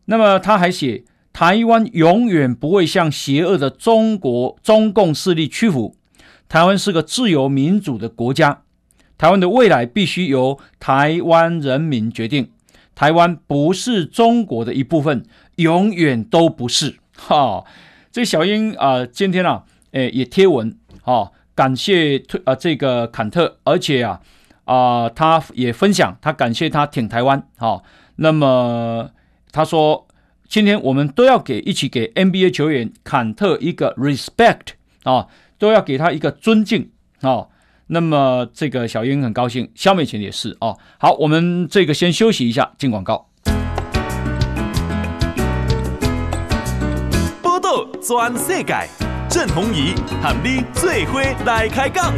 [0.05, 5.95] 那么他还写台湾永远不会向邪恶的中国中共势力屈服，
[6.49, 8.63] 台湾是个自由民主的国家，
[9.17, 12.51] 台湾的未来必须由台湾人民决定，
[12.93, 15.23] 台湾不是中国的一部分，
[15.55, 17.63] 永远都不是，哈，
[18.11, 21.31] 这小英啊、今天啊，诶，也贴文，哈。
[21.55, 24.21] 感谢推啊这个坎特，而且啊
[24.63, 27.83] 啊、他也分享，他感谢他挺台湾，啊、哦，
[28.15, 29.09] 那么
[29.51, 30.07] 他说
[30.47, 34.69] 今天我们都要给一起给 NBA 球员坎特一个 respect
[35.03, 37.49] 啊、哦，都要给他一个尊敬啊、哦。
[37.87, 40.77] 那么这个小英很高兴，肖美琴也是哦。
[40.97, 43.28] 好，我们这个先休息一下，进广告。
[48.01, 48.73] 全世界。
[49.29, 52.13] 郑弘仪喊你最伙来开讲。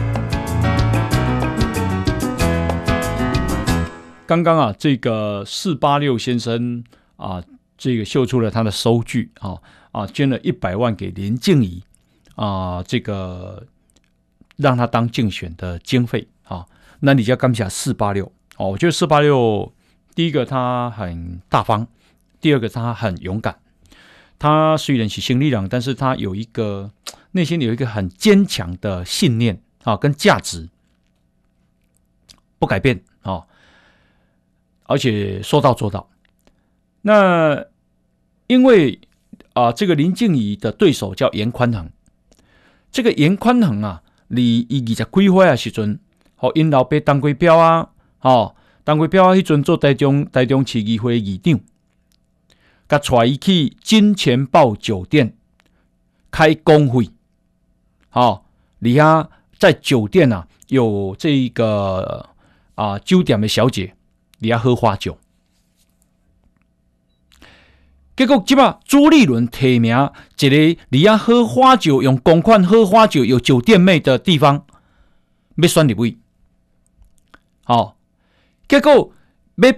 [4.26, 6.84] 刚刚啊，这个四八六先生
[7.18, 7.44] 啊，
[7.78, 9.58] 这个秀出了他的收据啊
[9.92, 11.84] 啊，捐了一百万给林静怡
[12.36, 13.66] 啊，这个
[14.56, 16.66] 让他当竞选的经费啊。
[17.02, 19.74] 那你就要感谢四八六哦，我觉得四八六
[20.16, 21.88] 第一个他很大方，
[22.40, 23.58] 第二个他很勇敢。
[24.42, 26.90] 他虽然是新力量，但是他有一个
[27.34, 30.68] 内心里有一个很坚强的信念啊，跟价值
[32.58, 33.46] 不改变啊，
[34.86, 36.10] 而且说到做到。
[37.04, 37.66] 那
[38.48, 39.00] 因为
[39.54, 41.92] 啊，这个林静怡的对手叫严宽恒，
[42.92, 46.00] 这个严宽恒啊，离一二十几岁啊时阵，
[46.36, 47.90] 和因老爸当过标啊，
[48.22, 51.60] 哦，当过标啊，迄阵做台中台中市议会议长。
[52.92, 55.34] 甲带伊去金钱豹酒店
[56.30, 57.10] 开工会，
[58.10, 58.46] 好，
[58.80, 62.32] 你呀在酒店啊有这个
[62.76, 63.96] 啊酒店的小姐，
[64.40, 65.18] 你要喝花酒。
[68.18, 74.66] 结果即马朱立伦提名一个你要喝花酒，用公款喝花酒，有酒店妹的地方，
[75.56, 76.18] 要选立位。
[77.64, 77.96] 好，
[78.68, 79.14] 结果
[79.56, 79.72] 要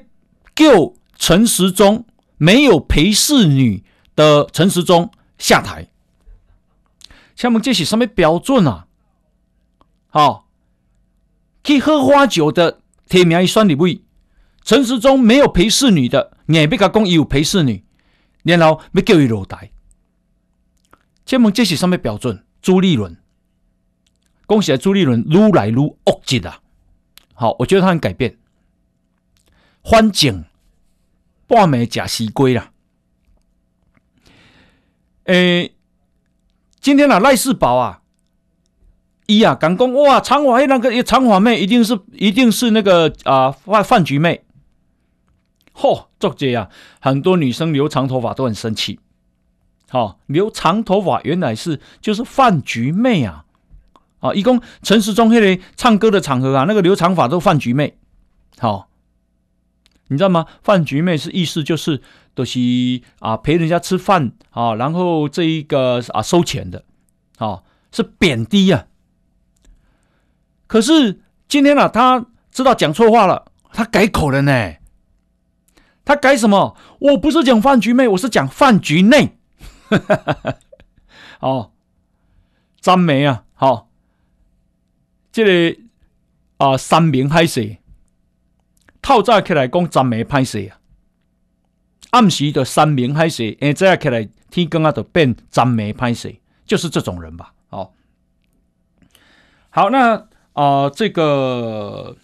[0.55, 2.07] 叫陈时中。
[2.38, 3.84] 没有陪侍女
[4.15, 5.88] 的陈时中下台，
[7.36, 8.88] 请问这是什么标准啊？
[10.07, 10.47] 好，
[11.63, 14.03] 去喝花酒的提名一选立委，
[14.63, 17.84] 陈时中没有陪侍女的，硬要甲讲有陪侍女，
[18.43, 19.71] 然后要叫伊落台。
[21.25, 22.45] 请问这是什么标准？
[22.61, 23.17] 朱立伦，
[24.45, 24.77] 恭喜啊！
[24.77, 26.59] 朱立伦愈来愈恶极啊！
[27.34, 28.38] 好，我觉得他很改变。
[29.84, 30.45] 反正
[31.48, 32.72] 半暝吃西瓜啦。
[35.26, 35.74] 诶，
[36.80, 38.02] 今天啊，赖世宝啊，
[39.28, 44.44] 伊啊，敢讲哇，长发那个长发妹一定是一定是那个啊饭饭局妹。
[45.74, 46.70] 嚯，作者啊，
[47.00, 49.00] 很多女生留长头发都很生气。
[49.89, 53.46] 好、哦，留长头发原来是就是饭局妹啊！
[54.20, 57.98] 啊，一共陈时中那个唱歌的场合啊，那个留长发都饭局妹。
[58.58, 58.89] 好、
[60.08, 60.45] 你知道吗？
[60.62, 62.01] 饭局妹是意思就是
[62.36, 62.60] 都、是
[63.20, 66.84] 啊陪人家吃饭啊，然后这一个啊收钱的，
[67.38, 68.86] 啊、是贬低啊。
[70.68, 74.74] 可是今天啊，他知道讲错话了，他改口了呢。
[76.06, 76.76] 他改什么？
[76.99, 79.38] 我不是讲饭局妹，我是讲饭局内。
[81.39, 81.72] 哦，
[82.82, 83.88] 詹梅啊，好、哦，
[85.32, 85.80] 这个
[86.58, 87.80] 啊，三明海水
[89.04, 90.80] 透早起来讲詹梅歹势啊，
[92.12, 96.34] 暗时的三明海水，哎，这样起来天光啊，就变詹梅歹势，
[96.66, 97.54] 就是这种人吧？
[97.70, 97.91] 哦，
[99.70, 102.16] 好，那啊、这个，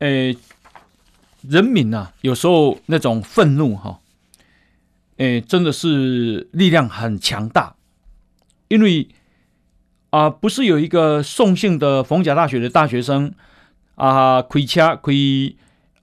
[0.00, 0.36] 诶，
[1.42, 4.00] 人民啊，有时候那种愤怒哈。
[5.18, 7.76] 诶，真的是力量很强大，
[8.68, 9.08] 因为
[10.10, 13.32] 啊、不是有一个宋姓的逢甲大学的大学生
[13.94, 15.12] 啊，开车开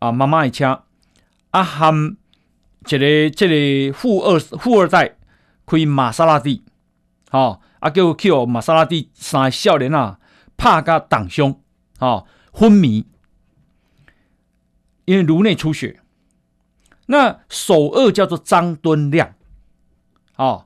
[0.04, 0.84] 啊妈妈的车，
[1.52, 2.18] 啊含
[2.84, 5.16] 这个这个富二富二代
[5.66, 6.62] 开玛莎拉蒂，
[7.30, 10.20] 好、哦、啊叫叫玛莎拉蒂三少年啊，
[10.58, 11.58] 怕甲挡胸，
[12.00, 13.06] 啊昏迷，
[15.06, 16.02] 因为颅内出血。
[17.06, 19.34] 那首恶叫做张敦亮，
[20.36, 20.66] 哦，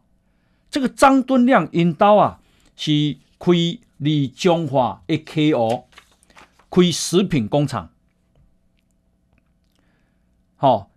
[0.71, 2.39] 这个张敦亮因刀啊
[2.75, 3.51] 是开
[3.97, 5.83] 李中华 AKO
[6.71, 7.91] 开食品工厂，
[10.58, 10.88] 好、哦，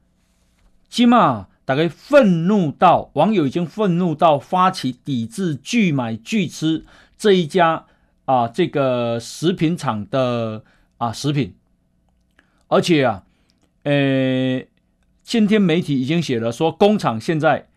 [0.88, 6.84] 今嘛大概愤怒到网友已经愤怒到发起抵制拒买拒吃
[7.16, 7.86] 这一家
[8.24, 10.64] 啊这个食品厂的
[10.98, 11.54] 啊食品，
[12.66, 13.24] 而且啊，
[13.84, 14.62] 呃。
[15.22, 17.68] 今天媒体已经写了，说工厂现在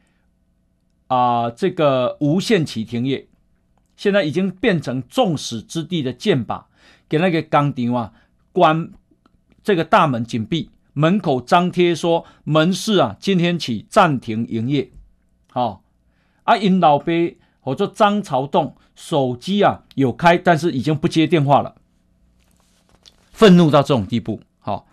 [1.05, 3.27] 啊、这个无限期停业，
[3.95, 6.63] 现在已经变成众矢之的的箭靶，
[7.07, 8.11] 给那个钢钉啊
[8.51, 8.89] 关
[9.61, 14.91] 这个大门紧闭，门口张贴说门市啊今天起暂停营业。
[15.51, 15.81] 好、哦，
[16.43, 17.11] 啊，因老爸
[17.59, 21.75] 或者张朝栋手机啊有开，但是已经不接电话了，
[23.31, 24.41] 愤怒到这种地步。
[24.59, 24.85] 好、哦，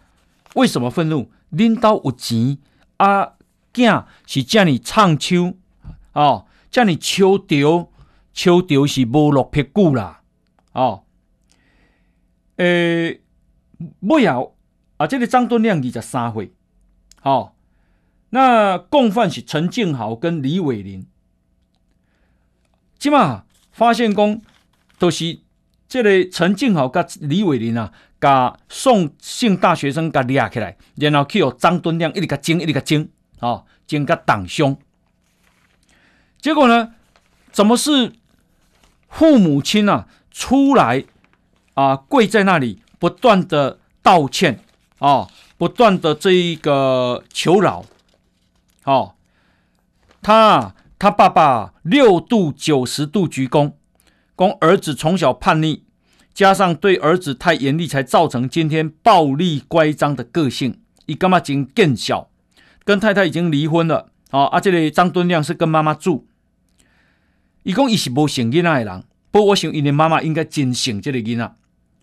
[0.55, 1.30] 为什么愤怒？
[1.51, 2.59] 领导有钱，
[2.98, 3.34] 啊，
[3.72, 5.55] 囝是叫你唱秋，
[6.12, 7.90] 哦，叫你秋调，
[8.32, 10.22] 秋调是无落屁股啦，
[10.72, 11.05] 哦，
[12.57, 13.20] 诶、欸，
[14.01, 14.57] 尾后
[15.01, 16.53] 啊，这个张敦亮二十三岁，
[17.22, 17.53] 哦，
[18.28, 21.07] 那共犯是陈静豪跟李伟林，
[22.98, 24.42] 即嘛发现讲
[24.98, 25.38] 都是
[25.88, 27.90] 这个陈静豪跟李伟林啊。
[28.22, 34.76] 把宋姓大学生给抓起来，然后去由张敦亮一直个惊，一直个惊，啊，惊个挡胸。
[36.38, 36.92] 结果呢，
[37.51, 38.12] 怎么是
[39.09, 41.07] 父母亲啊出来
[41.72, 44.62] 啊跪在那里，不断的道歉
[45.01, 45.28] 啊，
[45.59, 47.84] 不断的这一个求饶。
[48.84, 49.14] 哦，
[50.22, 53.72] 他他爸爸六度九十度鞠躬，
[54.36, 55.84] 讲儿子从小叛逆。
[56.32, 60.80] 加上对儿子太严厉，才造成今天暴力乖张的个性。
[61.07, 62.30] 伊干嘛已经更小，
[62.84, 64.11] 跟太太已经离婚了。
[64.30, 66.26] 哦，啊，这里张敦亮是跟妈妈住。
[67.64, 71.53] 伊讲伊是无生囡仔的人，不过我想，伊的妈妈应该真生这个囡仔。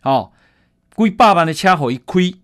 [0.03, 0.31] 哦，
[0.95, 2.37] 几百万的车给伊开，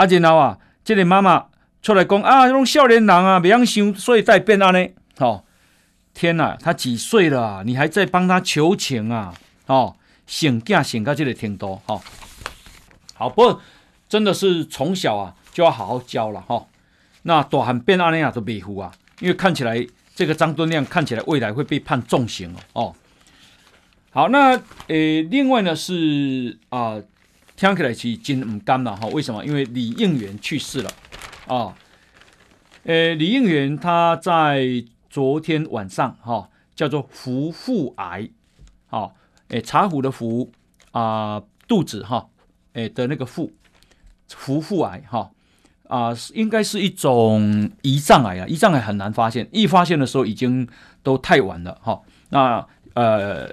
[0.00, 1.46] 啊，然后啊，这个妈妈
[1.82, 4.88] 出来讲啊，这种少年人啊，别样想，所以再变啊呢。
[5.18, 5.44] 哦，
[6.14, 7.62] 天哪，他几岁了啊？
[7.64, 9.34] 你还在帮他求情啊？
[9.66, 9.96] 哦。
[10.26, 12.00] 性格性格就得挺多哈，
[13.14, 13.60] 好，不过
[14.08, 16.64] 真的是从小啊就要好好教了哈。
[17.22, 19.84] 那大汉变安尼啊都维护啊，因为看起来
[20.14, 22.84] 这个张敦亮看起来未来会被判重刑哦。
[22.84, 22.94] 哦，
[24.12, 24.52] 好，那
[24.86, 26.94] 呃，另外呢是啊、
[27.60, 29.06] 听起来是真唔甘了哈。
[29.08, 29.44] 为什么？
[29.44, 30.90] 因为李应元去世了
[31.46, 31.76] 啊。
[32.84, 38.30] 呃，李应元他在昨天晚上哈，叫做腹腹癌，
[38.86, 39.14] 好。
[39.48, 40.50] 诶，茶壶的壶
[40.92, 42.30] 啊，肚子哈，
[42.72, 43.52] 诶的那个腹，
[44.28, 45.30] 腹腹癌哈，
[45.88, 50.66] 啊、呃，应该是一种胰脏癌啊，胰脏癌很难发现，一发现的时候已经
[51.02, 52.00] 都太晚了哈。
[52.30, 53.50] 那呃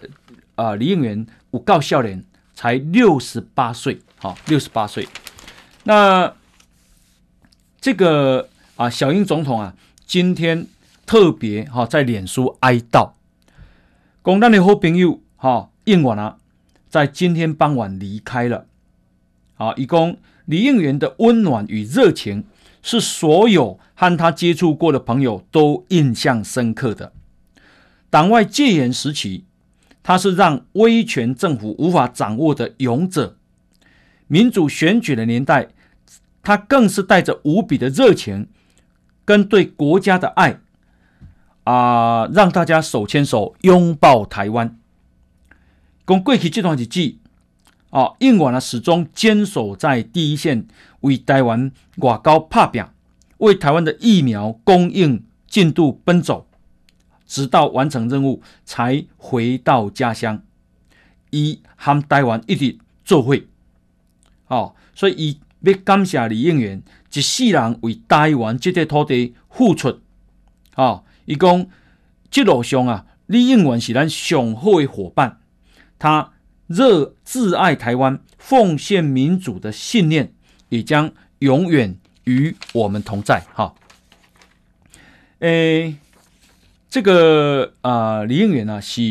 [0.55, 2.23] 呃，李应元五告笑脸
[2.57, 5.07] 才六十八岁，好，六十八岁。
[5.83, 6.33] 那
[7.79, 9.75] 这个啊，小英总统啊，
[10.07, 10.65] 今天
[11.05, 13.11] 特别哈在脸书哀悼，
[14.23, 16.37] 讲咱的好朋友哈应元啊，
[16.89, 18.65] 在今天傍晚离开了。
[19.57, 20.17] 啊，一共。
[20.45, 22.45] 李应元的温暖与热情，
[22.81, 27.11] 是所有和他接触过的朋友都印象深刻的。
[28.09, 29.43] 党外戒严时期，
[30.07, 33.35] 他是让威权政府无法掌握的勇者；
[34.27, 35.67] 民主选举的年代，
[36.41, 38.47] 他更是带着无比的热情
[39.25, 40.61] 跟对国家的爱，
[41.65, 44.79] 啊、让大家手牵手拥抱台湾。
[46.05, 47.15] 讲过去这段日子。
[47.89, 50.65] 哦，应元啊，始终坚守在第一线，
[51.01, 52.81] 为台湾外交打拼，
[53.39, 56.47] 为台湾的疫苗供应进度奔走，
[57.27, 60.41] 直到完成任务才回到家乡。
[61.29, 63.37] 伊和台湾一直作伙，
[64.47, 66.81] 哦，所以伊要感谢李应元
[67.13, 69.99] 一世人为台湾这块土地付出。
[70.75, 71.67] 哦，伊讲，
[72.31, 75.39] 这路上啊，李应元是咱上好的伙伴，
[75.99, 76.33] 他。
[76.67, 80.33] 热挚爱台湾、奉献民主的信念，
[80.67, 83.45] 也将永远与我们同在。
[83.53, 83.73] 哈，
[85.39, 85.95] 诶，
[86.97, 89.03] 这个啊、呃，李应元呢是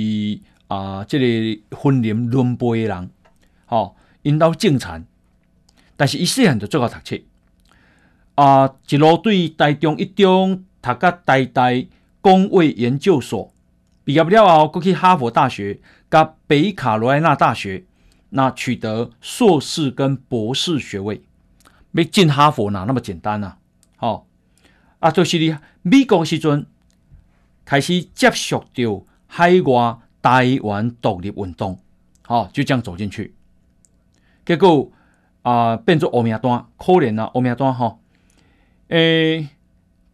[0.66, 3.10] 啊、呃，这里婚龄轮辈的人，
[3.64, 5.04] 好，引导正产，
[5.96, 7.16] 但是一细汉就做到读册，
[8.34, 11.68] 啊、呃，一路对台中一中读到台大
[12.20, 13.52] 工位研究所，
[14.02, 15.78] 毕业不了后，过去哈佛大学。
[16.10, 17.84] 加北卡罗来纳大学，
[18.30, 21.22] 那取得硕士跟博士学位，
[21.92, 23.58] 没进哈佛哪那么简单啊？
[23.94, 24.24] 好、哦，
[24.98, 26.66] 啊，就是你美国时阵
[27.66, 31.78] 开始接触到海外台湾独立运动，
[32.22, 33.34] 好、哦，就这样走进去，
[34.46, 34.90] 结果
[35.42, 37.98] 啊、变作欧米单，可怜啊，欧米单哈，
[38.88, 39.48] 诶，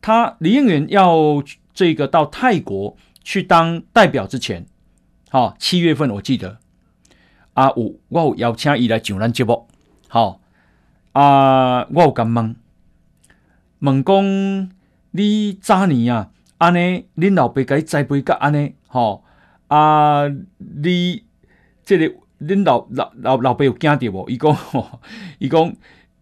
[0.01, 1.43] 他李应元要
[1.73, 4.67] 这个到泰国去当代表之前。
[5.31, 6.59] 好，七月份我记得，
[7.55, 9.67] 啊有我有邀请伊来上咱节目，
[10.09, 10.41] 好，
[11.13, 12.57] 啊我有甲问，
[13.79, 14.71] 问讲
[15.13, 16.32] 你早年啊，
[16.63, 19.25] 安尼恁老爸甲伊栽培甲安尼，吼，
[19.67, 21.25] 啊你
[21.85, 24.31] 这个恁老老老老爸有惊着无？
[24.31, 24.57] 伊讲，
[25.41, 25.75] 伊讲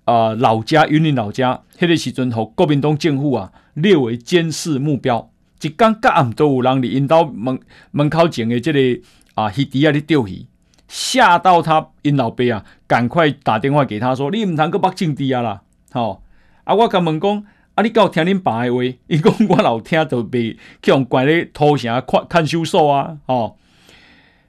[0.06, 5.30] 啊老家云林老家，迄个时阵，互国民党政府啊列为监视目标。
[5.60, 7.60] 一刚刚暗都有人伫因兜门
[7.90, 9.02] 门口前的这个
[9.34, 10.46] 啊鱼池啊咧钓鱼，
[10.88, 15.60] 吓到他因老爸啊，赶快打电话给他说：“你唔通搁捌政治啊啦！”
[15.92, 16.22] 吼
[16.64, 16.74] 啊！
[16.74, 17.44] 我甲问讲
[17.80, 20.52] ：“啊，你敢有听恁爸的话？” 伊讲：“我老听都被
[20.82, 23.56] 去用关咧土城看看守所啊！”吼，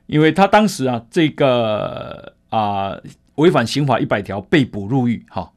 [0.07, 2.97] 因为他当时啊，这个啊
[3.36, 5.25] 违反刑法一百条被捕入狱。
[5.29, 5.51] 哈，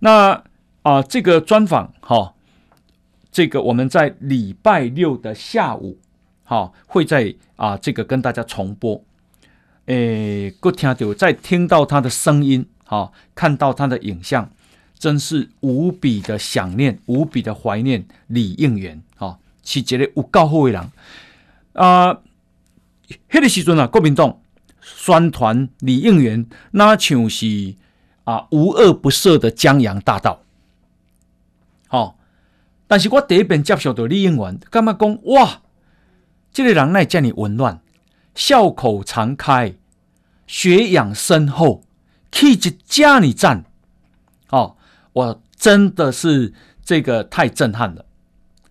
[0.00, 0.42] 那
[0.82, 2.34] 啊这个专访哈。
[3.30, 5.96] 这个我们在礼拜六的下午，
[6.44, 9.02] 好，会在啊这个跟大家重播。
[9.86, 14.50] 诶，各听到再听到他的声音，好，看到他的影像，
[15.02, 20.92] 真是无比的想念，无比的怀念李应元，好，是一个有够好的人
[21.72, 22.20] 啊。
[23.32, 24.38] 那个时阵啊，国民党
[24.80, 27.74] 宣传李应元，那像是
[28.22, 30.44] 啊无恶不赦的江洋大盗，
[31.88, 32.16] 好。
[32.86, 35.62] 但是我第一遍接触到李应元，感觉讲哇，
[36.52, 37.80] 这个人奈这么温暖，
[38.36, 39.74] 笑口常开，
[40.46, 41.82] 学养深厚，
[42.30, 43.64] 气质这么赞，
[44.50, 44.76] 哦，
[45.12, 46.52] 我真的是
[46.84, 48.04] 这个太震撼了，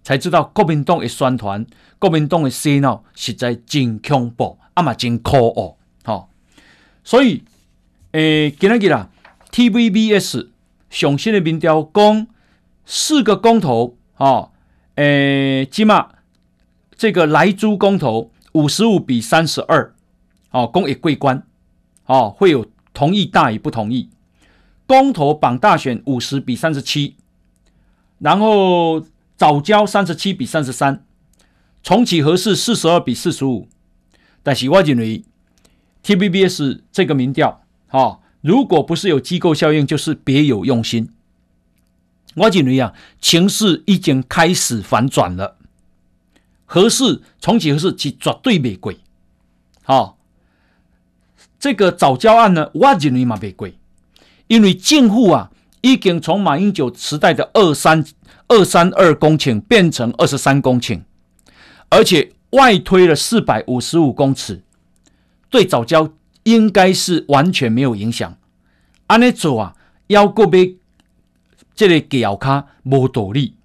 [0.03, 1.65] 才知道国民党的宣传，
[1.99, 6.27] 国民党的洗脑实在真恐怖，啊嘛真可恶，哦，
[7.03, 7.43] 所以
[8.11, 9.09] 诶，今日啦
[9.51, 10.47] ，TVBS
[10.89, 12.27] 上新的民调讲
[12.85, 13.97] 四个公投。
[14.17, 14.51] 哦，
[14.95, 16.09] 诶，起码
[16.95, 19.95] 这个莱猪公投五十五比三十二，
[20.51, 21.41] 哦，公也过关，
[22.05, 24.11] 哦，会有同意大于不同意。
[24.91, 27.15] 公投榜大选五十比三十七，
[28.19, 29.05] 然后
[29.37, 31.05] 早交三十七比三十三，
[31.81, 33.69] 重启核四四十二比四十五。
[34.43, 35.23] 但是我认为
[36.03, 41.09] TVBS 这个民调，哦，如果不是有机构效应，就是别有用心。
[42.35, 45.55] 我认为啊，情势已经开始反转了。
[46.65, 48.97] 核四重启核四是绝对没贵，
[49.83, 50.17] 好，
[51.57, 53.77] 这个早交案呢，我认为嘛没贵，
[54.51, 55.49] 因为政府啊
[55.79, 58.03] 已经从马英九时代的二三
[58.49, 61.03] 二三二公顷变成二十三公顷，
[61.87, 64.61] 而且外推了四百五十五公尺，
[65.49, 66.09] 对早教
[66.43, 68.37] 应该是完全没有影响。
[69.07, 69.73] 安尼做啊，
[70.07, 70.75] 要过别
[71.73, 73.55] 这个脚卡无道理。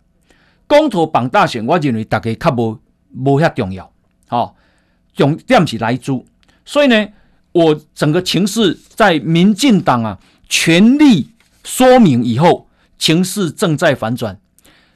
[0.68, 2.78] 公投绑大选，我认为大家较无
[3.12, 3.92] 无遐重要，
[4.28, 4.54] 好，
[5.16, 6.24] 重点是来租。
[6.64, 7.08] 所以呢，
[7.50, 10.18] 我整个情势在民进党啊
[10.48, 11.30] 全力
[11.64, 12.68] 说明以后，
[12.98, 14.38] 情势正在反转。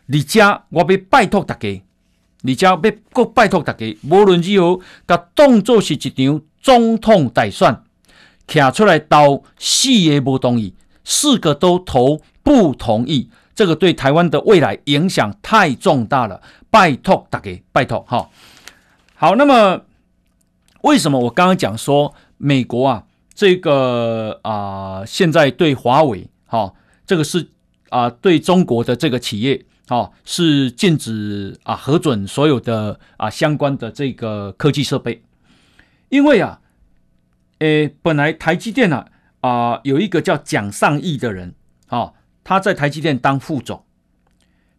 [0.07, 1.83] 你家我要拜托大家，
[2.43, 2.83] 你家要
[3.13, 7.83] 搁拜托大家，无论如何，甲当作是一场总统大选，
[8.47, 10.75] 站出来投四个不同意，
[11.05, 13.31] 四个都投不同意。
[13.55, 16.41] 这个对台湾的未来影响太重大了，
[16.71, 18.31] 拜托大家，拜托哈。
[19.15, 19.83] 好，那么
[20.81, 23.05] 为什么我刚刚讲说美国啊，
[23.41, 26.75] 这个啊、现在对华为哈，
[27.07, 27.49] 这个是
[27.89, 35.23] 啊、对中国的这个企业哈，是禁止啊核准所有的啊相关的这个科技设备，
[36.11, 36.61] 因为啊，
[37.61, 39.07] 诶，本来台积电呢
[39.41, 41.55] 啊、有一个叫蒋尚义的人，
[41.87, 42.13] 哈。
[42.45, 43.87] 他在台积电当副总，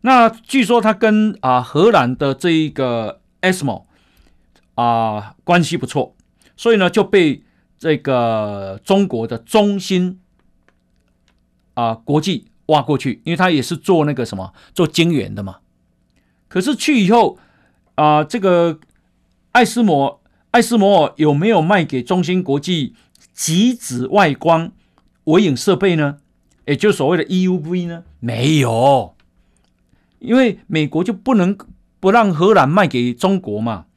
[0.02, 3.86] 那据说他跟啊荷兰的这一个 ASML
[4.76, 6.16] 啊关系不错，
[6.56, 7.44] 所以呢就被
[7.82, 10.20] 这个中国的中芯
[11.74, 15.58] 啊国际挖过去，因为他也是做那个什么做晶圆的嘛。
[16.48, 17.40] 可是去以后
[17.96, 18.80] 啊，这个
[19.54, 20.22] 艾斯摩
[20.52, 22.94] 艾斯摩尔有没有卖给中芯国际
[23.34, 24.72] 极紫外光
[25.24, 26.20] 微影设备呢？
[26.68, 29.16] 也就是所谓的 EUV 呢，没有，
[30.20, 31.58] 因为美国就不能
[32.00, 33.88] 不让荷兰卖给中国嘛，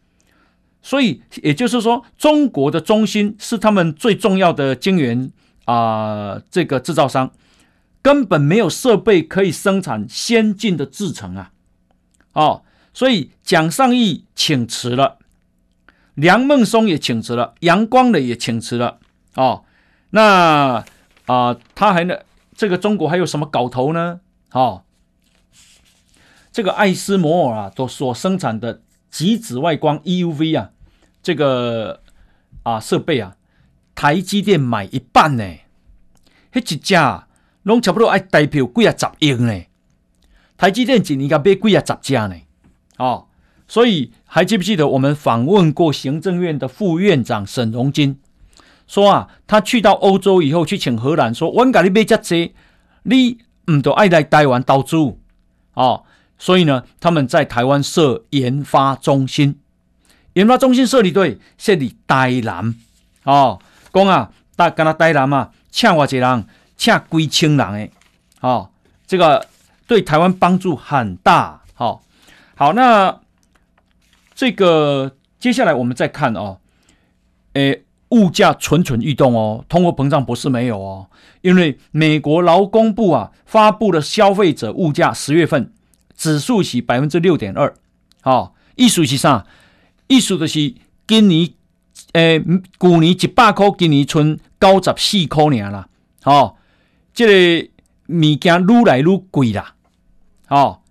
[0.85, 5.33] 所以也就是说，中国的中心是他们最重要的晶圆
[5.65, 7.33] 啊，这个制造商
[8.03, 11.53] 根本没有设备可以生产先进的制程啊，
[12.35, 12.63] 哦，
[12.93, 15.17] 所以蒋尚义请辞了，
[16.15, 18.99] 梁孟松也请辞了，杨光磊也请辞了，
[19.37, 19.65] 哦，
[20.11, 20.85] 那
[21.25, 22.21] 啊，他还能。
[22.57, 24.21] 这个中国还有什么搞头呢？
[24.53, 24.83] 哦，
[26.53, 28.81] 这个艾斯摩尔啊，都所生产的
[29.11, 30.71] 极紫外光 EUV 啊，
[31.25, 32.03] 这个
[32.63, 33.35] 啊设备啊，
[33.95, 35.45] 台积电买一半呢，
[36.53, 37.27] 那一家
[37.63, 39.63] 拢差不多爱代表几啊十亿呢。
[40.59, 42.37] 台积电一年要买几啊十家呢？
[42.99, 43.27] 哦，
[43.67, 48.19] 所以还记不记得我们访问过行政院的副院长沈荣金？
[48.87, 52.53] 说啊，他去到欧洲以后，去请荷兰说：“我给你买这些，
[53.05, 53.39] 你
[53.73, 54.97] 唔都爱来台湾投资
[55.73, 56.05] 哦。”
[56.37, 59.59] 所以呢，他们在台湾设研发中心，
[60.35, 62.75] 研发中心设立对设立台南
[63.25, 63.59] 哦，
[63.93, 67.91] 讲啊，大跟他台南嘛，请我几人，请几千人诶，
[68.41, 68.71] 哦，
[69.07, 69.49] 这个
[69.89, 71.63] 对台湾帮助很大。
[71.77, 72.01] 哦，
[72.55, 73.21] 好，那
[74.35, 76.59] 这个接下来我们再看哦，
[77.55, 77.83] 诶。
[78.11, 81.09] 物价蠢蠢欲动哦，通货膨胀不是没有哦，
[81.41, 85.73] 因为美国劳工部啊发布了消费者物价十月份
[86.17, 87.75] 指数是百分之六点二，
[88.21, 89.45] 好，意思是啥？
[90.07, 90.75] 意思就是
[91.07, 91.51] 今年
[92.13, 95.89] 诶，去年一百块，今年剩九十四块尔啦，
[96.23, 96.57] 吼，
[97.13, 97.69] 即个
[98.09, 99.75] 物件愈来愈贵啦，
[100.47, 100.83] 好，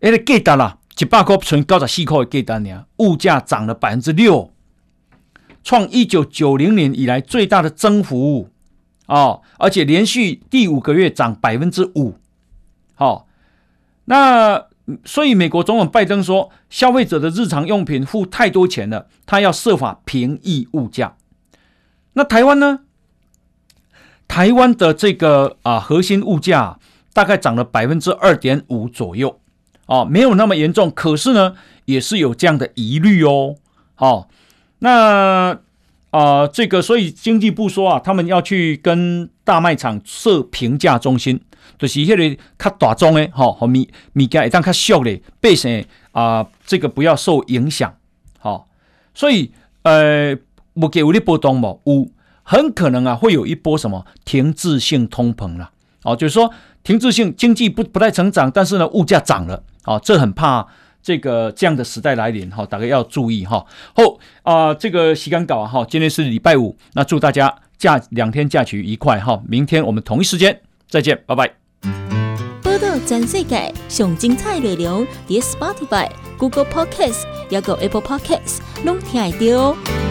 [0.00, 4.52] 那个价值啦，一百块剩九十四块的价值尔，物价涨了百分之六。
[5.62, 8.48] 创一九九零年以来最大的增幅
[9.06, 12.14] 哦，而且连续第五个月涨百分之五。
[12.94, 13.26] 好，
[14.06, 14.66] 那
[15.04, 21.16] 所以美国总统拜登说，消费者的日常用品付太多钱了，他要设法平抑物价。
[22.14, 22.80] 那台湾呢？
[24.28, 26.78] 台湾的这个啊核心物价
[27.12, 29.40] 大概涨了百分之二点五左右
[29.86, 33.56] 哦，没有那么严重，可是呢也是有这样的疑虑哦。
[33.94, 34.28] 好。
[34.82, 35.58] 那
[36.10, 41.40] 啊、这个所以经济部说啊，他们要去跟大卖场设平价中心，
[41.80, 47.94] 就是迄个较大众的吼，和米米价一旦较俗的，百姓啊，这个不要受影响，
[48.38, 48.64] 好、哦，
[49.14, 49.50] 所以
[49.82, 50.36] 呃，
[50.74, 52.06] 目前有的波动嘛，有
[52.42, 55.70] 很可能啊会有一波什么停滞性通膨了，
[56.04, 56.52] 哦，就是说
[56.84, 60.68] 停滞性经济不不太成长，但是呢物价涨了，哦，这很怕。
[61.02, 63.64] 这个这样的时代来临哈，大家要注意哈。
[63.96, 69.42] 好啊，这个时间到哈，今天是礼拜五，那祝大家假两天假期愉快哈。
[69.48, 70.60] 明天我们同一时间
[70.90, 71.59] 再见，拜拜。
[73.06, 80.09] 全世界上精彩内容，伫 Spotify、Google Podcasts，还有 Apple Podcasts，拢听得到。